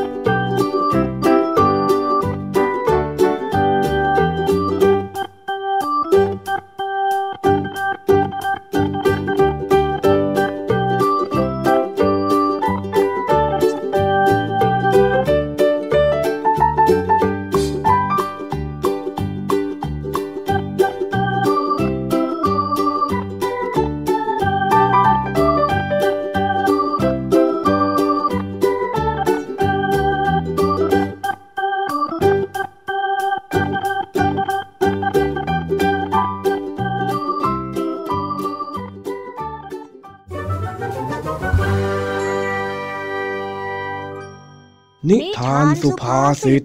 [46.30, 46.62] าสิต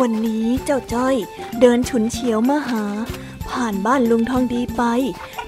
[0.00, 1.16] วันนี้เจ้าจ้อย
[1.60, 2.84] เดินฉุนเฉียวมาหา
[3.50, 4.82] ผ่านบ้านลุงทองดีไป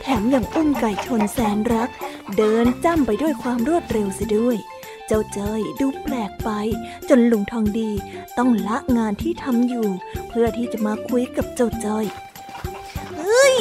[0.00, 1.90] แถมยังอุ้มไก่ชนแสนรัก
[2.36, 4.56] เดินจ้ำไปด้วยความรวดเร็วเสียด้วย
[5.06, 6.50] เจ้าจ้อยดูแปลกไป
[7.08, 7.90] จนลุงทองดี
[8.38, 9.88] ต้องละงานที่ทำอยู่
[10.28, 12.04] เพื่อที่จะมาคุยกับเจ้าจ้อย
[13.18, 13.56] เฮ้ย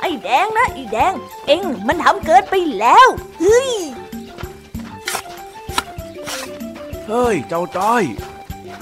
[0.00, 1.12] ไอ้แดงนะไอ้แดง
[1.46, 3.08] เอ็งมันทำเกินไปแล้ว
[3.40, 3.70] เฮ้ย
[7.08, 8.04] เฮ้ยเจ้าจ้อย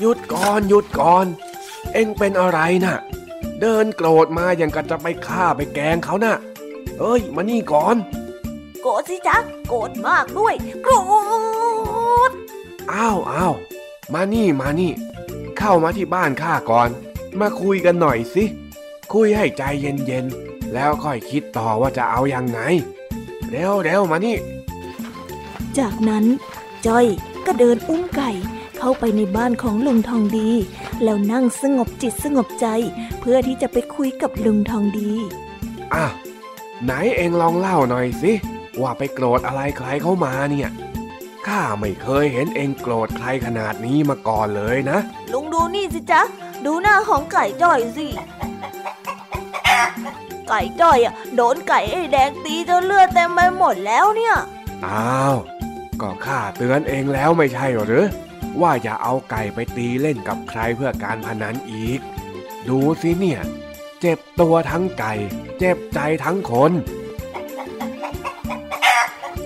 [0.01, 1.27] หยุดก่อนหยุดก่อน
[1.93, 2.97] เอ็งเป็นอะไรน่ะ
[3.61, 6.35] เดินโกรธมาอย่างกับจะไปฆ่าไปแกล้งเขาน่ะ
[6.99, 7.97] เอ้ยมานี่ก่อน
[8.83, 9.37] โกรธสิจ๊ะ
[9.69, 10.95] โกรธมากด้วย โกร
[12.29, 12.31] ธ
[12.93, 13.55] อ้าวอ้าว
[14.15, 14.93] มานี่มานี่
[15.59, 16.89] เข้ามาที่บ้านข้าก่อน
[17.41, 18.45] มาคุยกันหน่อยสิ
[19.13, 22.61] คุยให้ใจเย็นๆ แล้วค่อยคิดต่อว่าจะเอายังไง
[23.51, 24.37] เร็วเร็วมานี่
[25.79, 26.25] จากนั้น
[26.87, 27.07] จ้อย
[27.47, 28.31] ก็เดินอุ้มไก่
[28.79, 30.51] เข้าไปในบ้านของลุงทองดี
[31.03, 32.67] แล้วนั่งสงบจิตสงบใจ
[33.21, 35.11] เพื่อที่จะไปคุยกับลุงทองดี
[35.95, 36.07] อะ
[36.85, 38.33] ไหนเองลองเล่าหน่อยสิ
[38.81, 40.69] ว่าไปโกรธอะไรใครเข้ามาเนี่ย
[41.47, 44.99] ข้าไม่เคยเห็นเองโกรธใครขนาดนี้มาก่อนเลยนะ
[45.33, 46.23] ลุงดูนี่สิจ๊ะ
[46.67, 48.07] ดูหน้าของไก่จ้อยสิ
[50.49, 54.35] ไก่จ้อยอะโดนไก่ไอ้แดงตีจนเลือดเต็มไปหมดแล้วเนี่ย
[54.87, 55.37] อ้าว
[56.01, 58.07] ก็ข้าเตือนเองแล้วไม่ใช่หรือ
[58.61, 62.01] ว่าอย่าเอาไก่ไปตีเล่นกับใครเพื่อการพนันอีก
[62.69, 63.41] ดูสิเนี่ย
[64.01, 65.13] เจ็บตัวทั้งไก่
[65.59, 66.73] เจ็บใจทั้งคน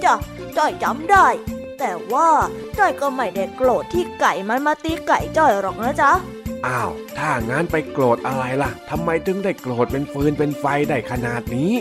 [0.04, 0.14] จ้ะ
[0.56, 1.26] จ้อยจำได้
[1.78, 2.28] แต่ว่า
[2.78, 6.12] จ้อยก็ไม่ได้โกรธที่ไก่มันมาตีไก่จ้อยหรอกนะจ๊ะ
[6.66, 11.72] อ้าว ถ้างั้นไปโกรธอะไรล่ะทำไมถึงได้โกรธเป็นฟืนเป็นไฟได้ขนาดนี้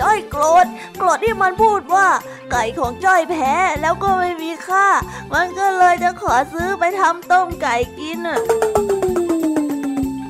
[0.00, 0.66] จ้อยโกรธ
[0.98, 2.08] โกรธที่มันพูดว่า
[2.52, 4.88] ไก่ของจ้อยแพ้แล้วก็ไม่มีค่า
[5.34, 8.40] มันก็เลยจะขอซื้อไปทำต้มไก่กินอะ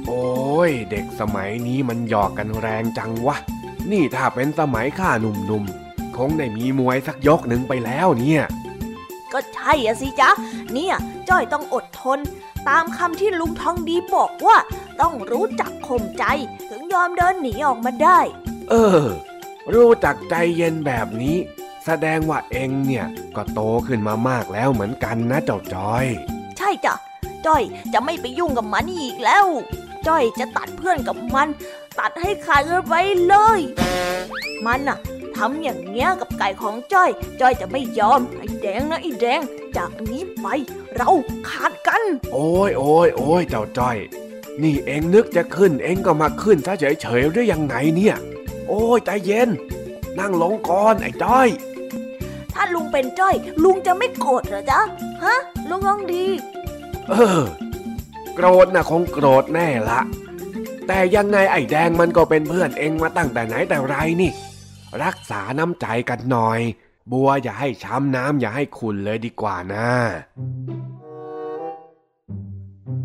[0.07, 3.37] โอ้ยเด็กสมัยนี้มันหยอกกันแรงจังวะ
[3.91, 8.43] นี่ถ้าเป็นสมัยข้าหนุ่มๆ คงได้มีมวยสักยกหนึ่งไปแล้วเนี่ย
[9.33, 10.31] ก็ใช่อะสิจ๊ะ
[10.73, 10.95] เนี่ย
[11.29, 12.19] จ้อยต้องอดทน
[12.69, 14.57] ตามคำที่ลุงทองดีบอกว่า
[15.01, 16.25] ต้องรู้จักข่มใจ
[16.71, 18.21] ถึงยอมเดินหนีออกมาได้
[18.71, 19.05] เออ
[19.75, 21.37] รู้จักใจเย็นแบบนี้
[21.85, 23.07] แสดงว่าเองเนี่ย
[23.37, 26.07] ก็โตขึ้นมามากแล้วเหมือนกันนะเจ้าจอย
[26.59, 26.95] ใช่จ้ะ
[27.47, 27.63] จ้อย
[27.93, 29.47] จะไม่ไปยุ่งกับมันอีกแล้ว
[30.07, 31.49] จ้อยจะตัดเพื่อนกับมัน
[31.99, 32.95] ตัดให้ขาดกันไป
[33.29, 33.61] เลย
[34.67, 34.99] มันน่ะ
[35.39, 37.11] ทำอย่างเงี้ยกับไก่ของจ้อย
[37.41, 39.41] จ้อยจะไม่ยอมไอ้แดงนะไอ้แดง
[39.77, 40.47] จากนี้ไป
[40.95, 41.11] เรา
[41.49, 43.97] ขาดกัน โอ้ยโอ้ยโอ้ยเจ้าจอย
[44.63, 48.17] นี่เองนึกจะขึ้นเองก็มาขึ้นซะเฉยๆหรือยังไงเนี่ย
[48.69, 49.49] โอ้ยใจเย็น
[50.19, 51.49] นั่งลงก่อนไอ้จอย
[52.55, 53.35] ถ้าลุงเป็นจ้อย
[53.65, 54.81] ลุงจะไม่โกรธเหรอจ๊ะ
[55.25, 55.37] ฮะ
[55.71, 56.25] ลุงลองดี
[57.09, 57.43] เออ
[58.35, 60.01] โกรธนะคงโกรธแน่ละ
[60.87, 64.31] แต่ยังไงไอ้แดงมันก็เป็นเพื่อนเองมาตั้งแต่ไหนแต่ไรนี่
[65.05, 66.61] รักษาน้ำใจกันหน่อย
[67.13, 69.89] บัวอย่าให้ช้ำน้ำอย่าให้ขุนเลยดีกว่านะ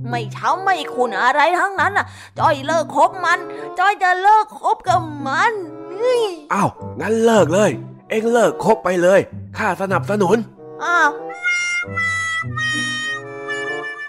[0.10, 2.06] ไม่ช้ำไม่ขุนอะไรทั้งนั้นน่ะ
[2.40, 3.40] จ้อยเลิกคบมัน
[3.80, 5.52] จ้อยจะเลิกคบกับมัน
[5.92, 6.24] เฮ้ย
[6.54, 6.70] อ้าว
[7.00, 7.72] งั้นเลิกเลย
[8.10, 9.20] เองเลิกคบไปเลย
[9.58, 10.38] ข้าสนับสนุน
[10.84, 11.12] อ้าว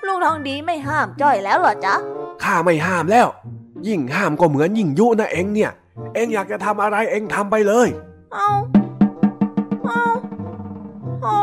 [0.07, 1.95] ลุงทองดีไม่ห้ามจ้อยแล้วเหรอจ๊ะ
[2.43, 3.27] ข้าไม่ห้ามแล้ว
[3.87, 5.71] ยิ่งห้ามก็เหมือนยิ่งยุนะเองเนี่ย
[6.15, 7.89] เองอยากจะทำอะไรเองทำไปเลย
[8.33, 8.51] เอา
[9.85, 10.03] เอา
[11.23, 11.37] โอ้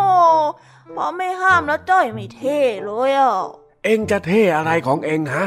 [0.95, 3.35] พอไม่ห้ามแล้วจ้อยไม่เท่เลยอะ
[3.83, 5.45] เองจะเท่อะไรของเองฮะ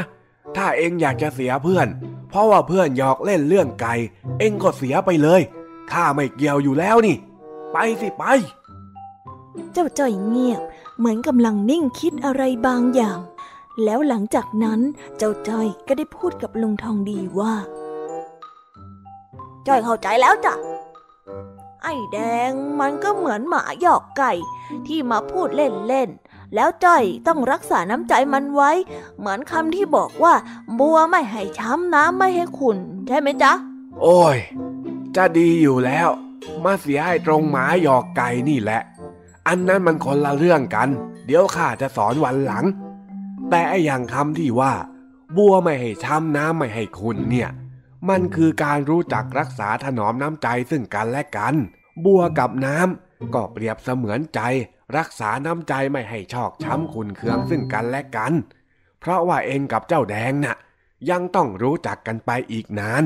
[0.55, 1.87] ถ้าเองอยากจะเสียเพื่อน
[2.29, 3.93] เพราะว่าเพื่อนหยอกเล่นเรื่องไก่
[4.39, 5.41] เองก็เสียไปเลย
[5.91, 7.15] ข้าไม่เกี่ยวอยู่แล้วนี่
[7.71, 8.23] ไปสิไป
[9.73, 10.61] เจ้าจ้อยเงียบ
[10.97, 13.19] เหมือนกำลังนิ่งคิดอะไรบางอย่าง
[13.83, 14.79] แล้วหลังจากนั้น
[15.17, 17.53] เจ้าจ้อยก็ได้พูดกับลุงทองดีว่า
[19.67, 20.53] จ้อยเข้าใจแล้วจ้ะ
[21.83, 24.33] ไอ้แดงมันก็เหมือนหมาหยอกไก่
[24.87, 28.71] ที่มาพูดเล่นๆ แล้วจ้อยต้องรักษาน้ำใจมันไว้
[29.17, 30.33] เหมือนคำที่บอกว่า
[30.79, 33.53] บัวไม่ให้ช้ำน้ำไม่ให้ขุนใช่ไหมจ๊ะ
[34.01, 34.37] โอ้ย
[35.15, 36.09] จะดีอยู่แล้ว
[36.63, 38.81] มาเสียให้ตรงหมาหยอกไก่นี่แหละ
[39.47, 40.89] อันนั้นมันคนละเรื่องกัน
[41.25, 42.65] เดี๋ยวข้าจะสอนวันหลัง
[43.49, 44.73] แต่ไอ้อย่างคำที่ว่า
[45.37, 47.49] บัวไม่ให้ช้ำน้ำไม่ให้คุณเนี่ย
[48.09, 51.55] มันคือการรู้จักรักษาถนอมน้ำใจซึ่งกันและกัน
[52.03, 54.39] บัวกับน้ำก็เปรียบเสมือนใจ
[54.97, 58.33] รักษาน้ำใจไม่ให้ชอกช้ำขุนเคืองซึ่งกันและกัน
[58.99, 60.57] เพราะว่าเองกับเจ้าแดงน่ะ
[61.09, 63.03] ยังต้องรู้จักกันไปอีกนาน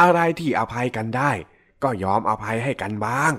[0.00, 1.30] อะไรที่อภัยกันได้
[1.82, 3.32] ก็ยอมอภัยให้กันบ้าง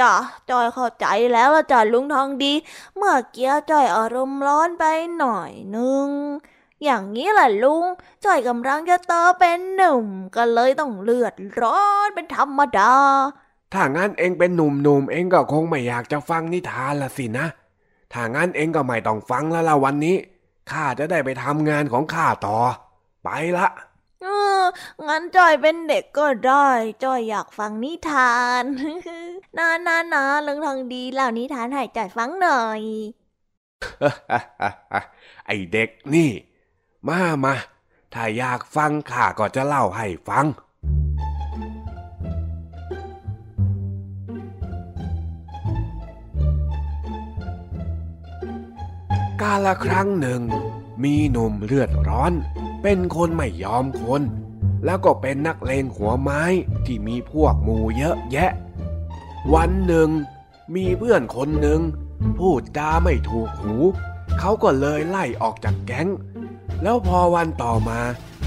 [0.00, 0.12] จ้ะ
[0.50, 2.52] จอยเข้าใจแล้วจ้ะลุงทองดี
[2.96, 4.84] เมื่อกี้จอยอารมณ์ร้อนไป
[5.18, 6.08] หน่อยนึง
[6.84, 7.84] อย่างนี้แหละลุง
[8.24, 10.06] จอยกำลังจะโตเป็นหนุ่ม
[10.36, 12.94] ก็เลยต้องเลือดร้อนเป็นธรรมดา
[13.72, 17.46] ถ้างั้นเองเป็นหนุ่มๆเองก็คงไม่อยากจะฟังนิทานละสินะ
[18.12, 20.16] ถ้างั้นเองก็ไม่ต้องฟังแล้วละวันนี้
[20.70, 22.58] ข้าจะได้ไปทำงานของข้าต่อ
[23.24, 23.68] ไปละ
[24.22, 24.26] เอ
[24.60, 24.62] อ
[25.08, 26.68] งั้นจอยเป็นเด็กก็ได้
[27.04, 28.64] จอยอยากฟังนิทาน
[29.58, 32.82] นานานาเรื่องทองดีเล่านิทานให้จอยฟังหน่อย
[35.46, 36.30] ไอเด็กนี่
[37.06, 37.54] มามา
[38.14, 40.46] ถ้าอยากฟังข้าก็จะเล่าให้ฟัง
[49.40, 50.42] กาละครั้งหนึ่ง
[51.02, 52.32] มีหนุ่มเลือดร้อน
[52.82, 54.22] เป็นคนไม่ยอมคน
[54.84, 56.42] แล้วก็เป็นนักเลงหัวไม้
[56.86, 58.50] ที่มีพวกหมู่เยอะแยะ
[59.54, 60.08] วันหนึ่ง
[60.74, 61.80] มีเพื่อนคนหนึ่ง
[62.38, 63.74] พูดจาไม่ถูกหู
[64.38, 66.08] เขาก็เลยไล่ออกจากแก๊ง
[66.82, 68.00] แล้วพอวันต่อมา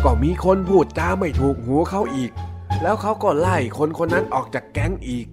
[0.04, 2.32] ก็มีคนพูดจาไม่ถูกหูเขาอีก
[2.82, 5.28] แล้วเขาก็ไล่คนคนนั้นออกจากแก๊งอีก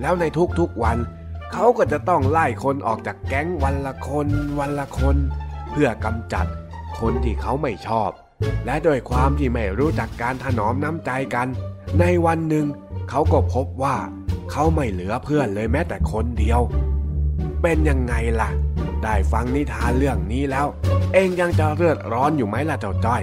[0.00, 0.24] แล้วใน
[0.58, 0.98] ทุกๆวัน
[1.52, 4.28] เขาก็จะต้องไล่คนออกจากแก๊งวันละคน
[4.58, 5.16] วันละคน
[5.70, 6.46] เพื่อกำจัด
[6.98, 8.10] คนที่เขาไม่ชอบ
[8.66, 11.48] และโดยความที่ไม่รู้จักการถนอมน้ำใจกัน
[12.00, 12.66] ในวันหนึ่ง
[13.10, 13.96] เขาก็พบว่า
[14.50, 16.60] เขาไม่เหลือเพื่อนเลยแม้แต่คนเดียว
[17.62, 18.50] เป็นยังไงล่ะ
[19.02, 20.66] ได้ฟังนิทานเรื่องนี้แล้ว
[21.14, 23.22] เองยังจะเลือดร้อนอยู่ไหมล่ะเจ้าจ้อย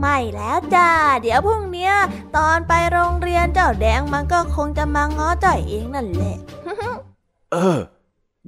[0.00, 0.90] ไม่แล้วจ้า
[1.22, 1.92] เดี๋ยวพรุ่งนี้
[2.36, 6.36] ตอนไปโรงเรียนเจ้าแดงมันก็คงจะมาง้อจ้อยเองนั่นแหละ
[7.52, 7.78] เออ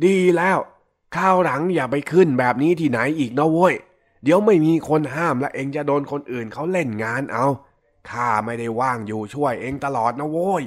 [0.04, 0.58] ดีแล้ว
[1.16, 3.74] ข้าวหลังอย่าไปขึ้นแบบนี้ที่ไหนอีกนะเว้ย
[4.24, 7.46] เดี๋ยวไม่มีคนห้ามและเองจะโดนคนอื่นเขาเล่นงานเอา
[8.10, 10.62] ข้าไม่ได้ว่างอยู่ช่วยเองตลอดนะโว้ย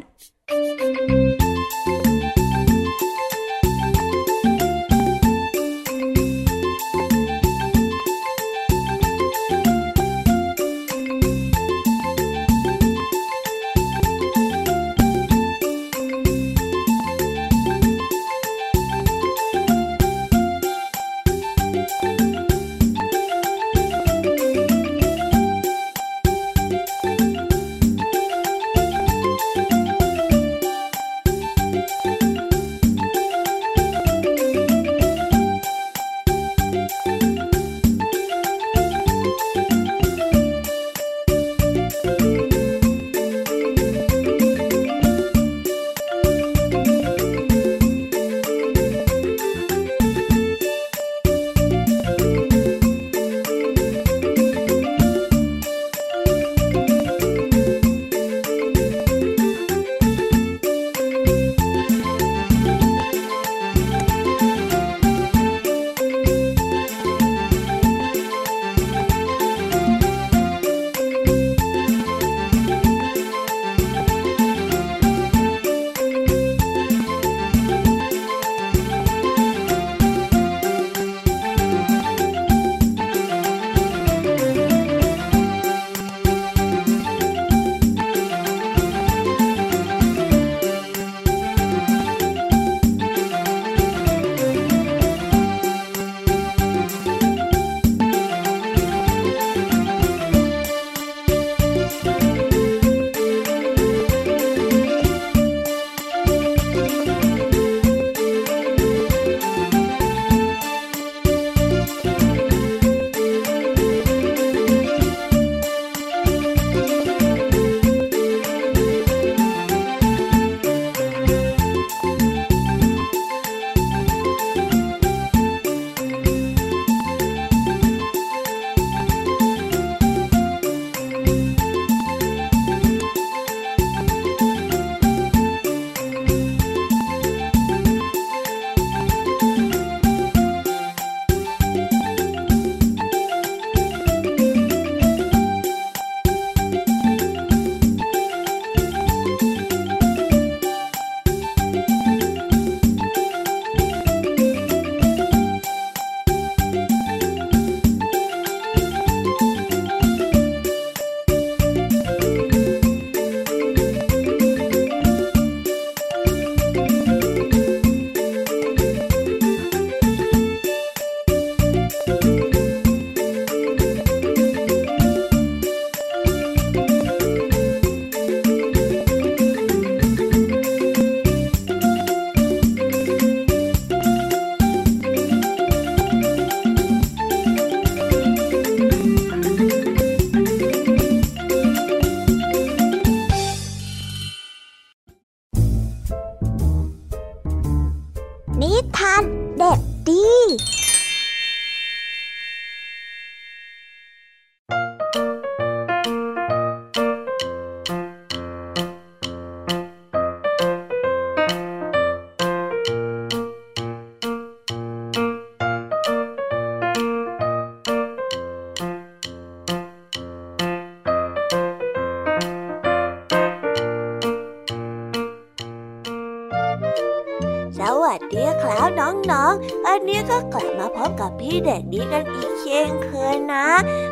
[229.50, 233.66] องๆอันนี้ก็กลับมาพบกับพี่เด็กดีกันอีกเช่นเคยนะ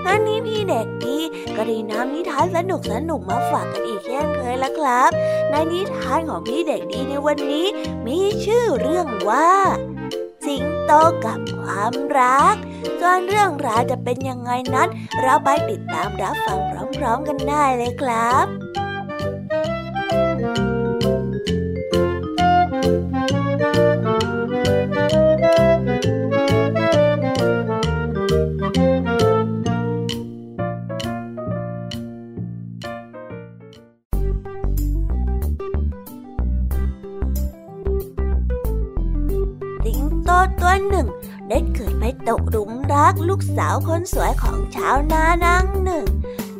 [0.08, 1.18] อันนี้พี่เด็กดี
[1.56, 5.12] ก็ได้นำนิทานสนุกสนุกมาฝากกันอีกเช่นเคยแล้วครับ
[5.50, 7.68] ในนิทานของพี่เด็กดีในวันนี้
[8.06, 9.50] มีชื่อเรื่องว่า
[10.46, 10.92] สิงโต
[11.26, 12.56] กับความรัก
[13.00, 14.90] ส่วนเรื่องราวจะเป็นยังไงนั้น
[15.22, 16.60] เราไปติดตามรับฟัง
[16.98, 18.57] พร้อม ๆ กันได้เลยครับ
[43.38, 46.08] กลูกสาวคนสวยของชาวนานางหนึ่ง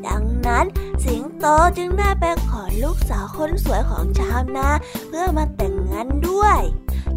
[0.08, 0.66] ดังนั้น
[1.04, 1.46] สิงโต
[1.78, 4.68] จึงได้ไปขอลูกสาวคนสวยของชาวนา
[5.08, 6.60] เพื่อมาแต่งงานด้วย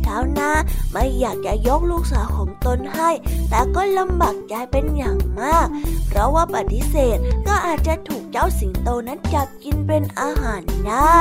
[0.05, 0.51] ชาวนา
[0.93, 3.11] ไม่อยากจะยกลูกสาวของตนให้
[3.49, 5.67] แต่ก็ลำบากใจเป็นอย่างมาก
[6.07, 11.21] เพราะว่าปฏิเสธก็อาจจะถูกเจ้าสิงโตนั้นจับกินเป็นอาหารได้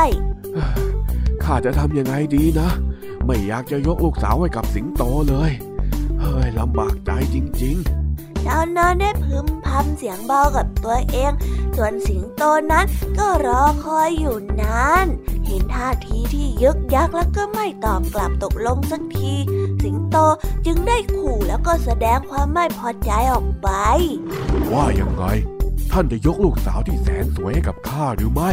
[1.44, 2.70] ข้าจะทำยังไงดีนะ
[3.26, 5.52] ไม่อยากจะยกลูกสาวให้กับสิงโตเลย
[6.22, 7.99] เฮ้ยลำบากใจจริง ๆ
[8.46, 11.32] ชาวนอนได้พึมพำเสียงเบากับตัวเอง
[11.76, 12.86] ส่วนสิงโตนั้น
[13.18, 15.08] ก็รอคอยอยู่นาน
[15.46, 19.34] เห็นท่าทีที่ยึกยักแล้วก็ไม่ตอบกลับตกลงสักที
[19.84, 20.18] สิงโต
[20.66, 23.70] จึงได้ขู่แล้วก็แสดงความไม่พอใจออกไป
[24.72, 25.24] ว่ายังไง
[25.92, 28.52] ท่านจะยกลูกสาวที่แสนสวยให้กับข้าหรือไม่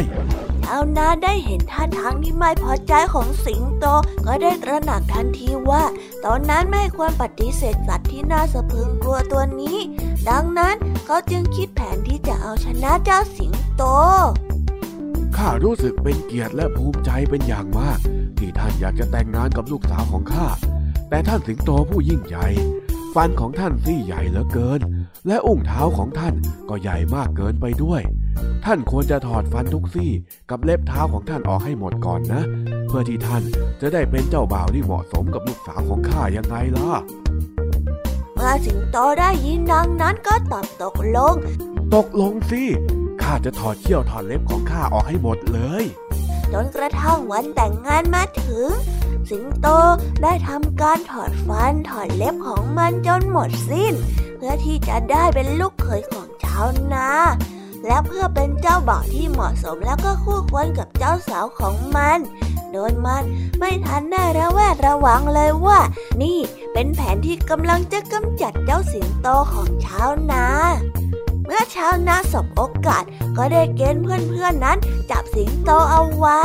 [0.65, 3.85] ชาวนาได้เห็นท่าทางที่ไม่พอใจของสิงโต
[4.25, 5.83] ก็ได้ตระหนักทันทีว่า
[6.25, 9.77] ตอนนั้นไม่ควรปฏิเสธสัตว์ที่น่าสะพึงกลัวตัวนี้
[10.29, 10.75] ดังนั้น
[11.05, 13.83] เขาจึงคิดแผนที่จะเอาชนะเจ้าสิงโต
[15.37, 17.99] ข้ารู้สึกเป็นเกียรติและภูมิใจเป็นอย่างมาก
[18.37, 20.47] ที่ท่านอยากจะแต่งงานกับลูกสาวของข้า
[21.09, 22.47] แต่ท่านสิงโตผู้ยิ่งใหญ่
[23.17, 24.81] ฟันของท่านซี่ใหญ่เหลือเกิน
[25.27, 26.35] และอุ้งเท้าของท่าน
[26.69, 28.01] ก็ใหญ่มากเกินไปด้วย
[28.65, 30.11] ท่านควรจะถอดฟันทุกซี่
[30.49, 32.43] กับเล็บเท้าของท่านออกให้หมดก่อนนะ
[32.87, 33.43] เพื่อที่ท่าน
[33.81, 36.89] จะได้เป็นเจ้าบ่าวที่เหมาะสมกับลูกสาวของข้ายังไงล่ะ
[38.33, 41.35] เมื่อสิงโตได้ยินดังนั้นก็ตอบตกลง
[41.95, 42.63] ตกลงสิ
[43.21, 45.83] ข้าจะถอดเขี้ยวถอดเล็บของข้าออกให้หมดเลย
[46.53, 48.67] จนกระทั่งวันแต่งงานมาถึง
[49.29, 49.67] สิงโต
[50.23, 53.93] ได้ทำการถอดฟันถอดเล็บของมันจนหมดสิ้น
[54.37, 57.09] เพื่อที่จะได้เป็นลูกเขยของชาวนา
[57.85, 62.19] และเพื่อเป็นเจ้าบ่าวที่เหมาะสมแล้วก็คู่ควรกับเจ้าสาวของมัน
[62.73, 63.23] โดยมัน
[63.59, 65.79] ไม่ทันได้ระแวดระวังเลยว่า
[66.21, 66.37] นี่
[66.73, 70.45] เป็นแผนที่กำลังจะกำจัดเจ้าสิงโตของชาวนา
[71.49, 73.03] เมื่อชาวนาสบโอกาส
[73.37, 74.77] ก็ได้เกณฑ์เพื่อนๆนั้น
[75.11, 76.43] จับสิงโตเอาไว้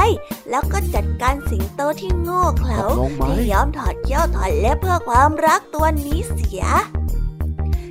[0.50, 2.82] แล้วก็จัดการสิงโตที่โง่เขลา
[3.26, 6.64] ที่ยอมถอดเขี้ยวถอดเล็บเพื่อความรักตัวนี้เสีย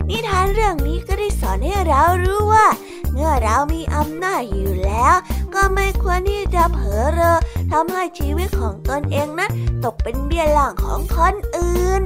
[0.10, 2.68] นิทานเรื่องนี้ก็ได้สอนให้เรารู้ว่า
[3.12, 5.16] เมื่อเรามีอำนาจอยู่แล้ว
[5.56, 7.38] ก็ไม่ควรที่จะเผลอเรอ
[7.72, 9.52] ทำให้ชีวิตของตนเองนั้น
[9.84, 12.02] ตกเป็นเบี้ยหลังของคนอื่น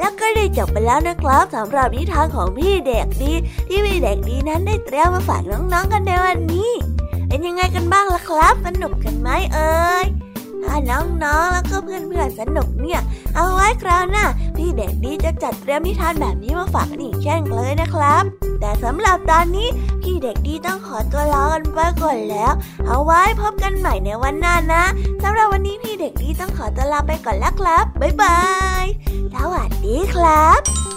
[0.00, 3.32] แล้วก็ได้จบไปแล้วนะครับสำหรับนิทานของพี่เด็กดี
[3.68, 6.70] ที่พี่เด็กดีนั้นได้เตรียมมาฝากน้องๆกันในวันนี้
[7.28, 10.06] เป็นยังไงกันบ้างล่ะครับสนุกกันไหมเอ่ย
[10.64, 13.00] ถ้าน้องๆแล้วก็เพื่อนๆสนุกเนี่ย
[13.34, 14.24] เอาไว้คราวหน้า
[14.56, 18.22] พี่เด็กดีจะจัดเตรียมนิทานแบบนี้มาฝากกันอีกเช่นเคยนะครับ
[18.60, 19.68] แต่สำหรับตอนนี้
[20.02, 22.52] พี่เด็กดีต้องขอตัวลากันไปก่อนแล้ว
[22.86, 24.84] เอาไว้พบกันใหม่ในวันหน้านะ
[25.22, 28.36] สำหรับวันนี้พี่เด็กดีต้องขอตัวลาไปก่อนแล้วครับบ๊ายบา
[28.68, 28.69] ย
[29.34, 30.89] สวัสดีครับ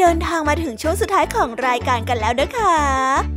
[0.00, 2.76] เดินทางมาถึงช่วงสุดท้ายของรายการกันแล้วนะคะ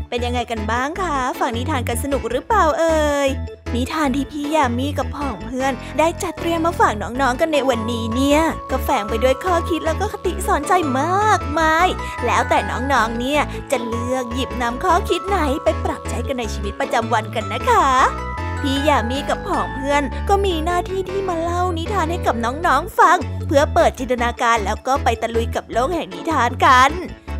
[0.09, 3.29] เป็นยังไงกันบ้างคะฟังนิทานกันสนุกหรือเปล่าเอ่ย
[3.75, 8.41] นิทานที่พี่ยามีกับพ่องเพื่อน ได้จัดเตรียมมาฝากน้องๆกันในวันนี้เนี่ย
[8.71, 11.87] ก็แฝงไปด้วยข้อคิดแล้วก็คติสอนใจมากมาย
[12.25, 13.41] แล้วแต่น้องๆเนี่ย
[13.71, 18.32] จะเลือกหยิบนำข้อคิดไหนไปปรับใช้กันในชีวิตประจำวันกันนะคะ
[18.63, 26.91] พี่ยามีกับผองเพื่อน ก็มีหน้าที่ที่มาเล่านิทานให้กับน้องๆฟัง เพื่อเปิดจินตนาการแล้วก็ไปตะลุยกับโลกแห่งนิทานกัน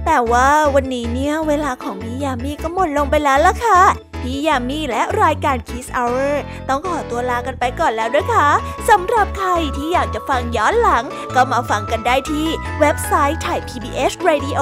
[0.05, 3.81] แต่ว่าวันนี้เนี่ยเวลาของพี่ยามีก็หมดลงไปแล้วล่ะค่ะ
[4.21, 6.33] พี่ยามีและรายการ Kiss Hour
[6.69, 8.47] ต้องขอตัวลากันไปก่อนแล้วนะคะ
[8.89, 11.03] สำหรับใครที่อยากจะฟังย้อนหลัง
[11.35, 12.47] ก็มาฟังกันได้ที่
[12.79, 14.59] เว็บไซต์ไทย PBS Radio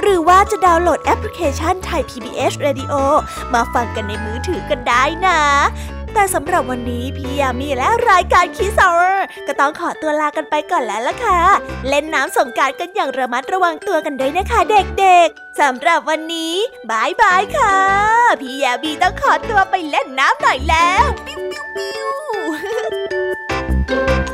[0.00, 2.94] หรือว่าจะดาวน์โหลดแอปพลิเคชันไทย PBS Radio
[3.54, 5.40] มาฟังกันในมือถือกันได้นะ
[6.14, 11.40] แต่สำหรับวันนี้พี่ยามีและรายการคีซอร์ก็ต้องขอตัวลากันไปก่อนแล้วล่ะค่ะ
[11.88, 16.54] เล่นน้ำสงกรานต์กันอย่างระมัดระวังตัวกันด้วยนะคะเด็กๆสำหรับวันนี้
[16.90, 17.76] bye bye ค่ะ
[18.40, 22.00] พี่ยามีต้องขอตัวไปเล่นน้ำหน่อยแล้ว ปิ้วปิ้วปิ้
[24.30, 24.33] ว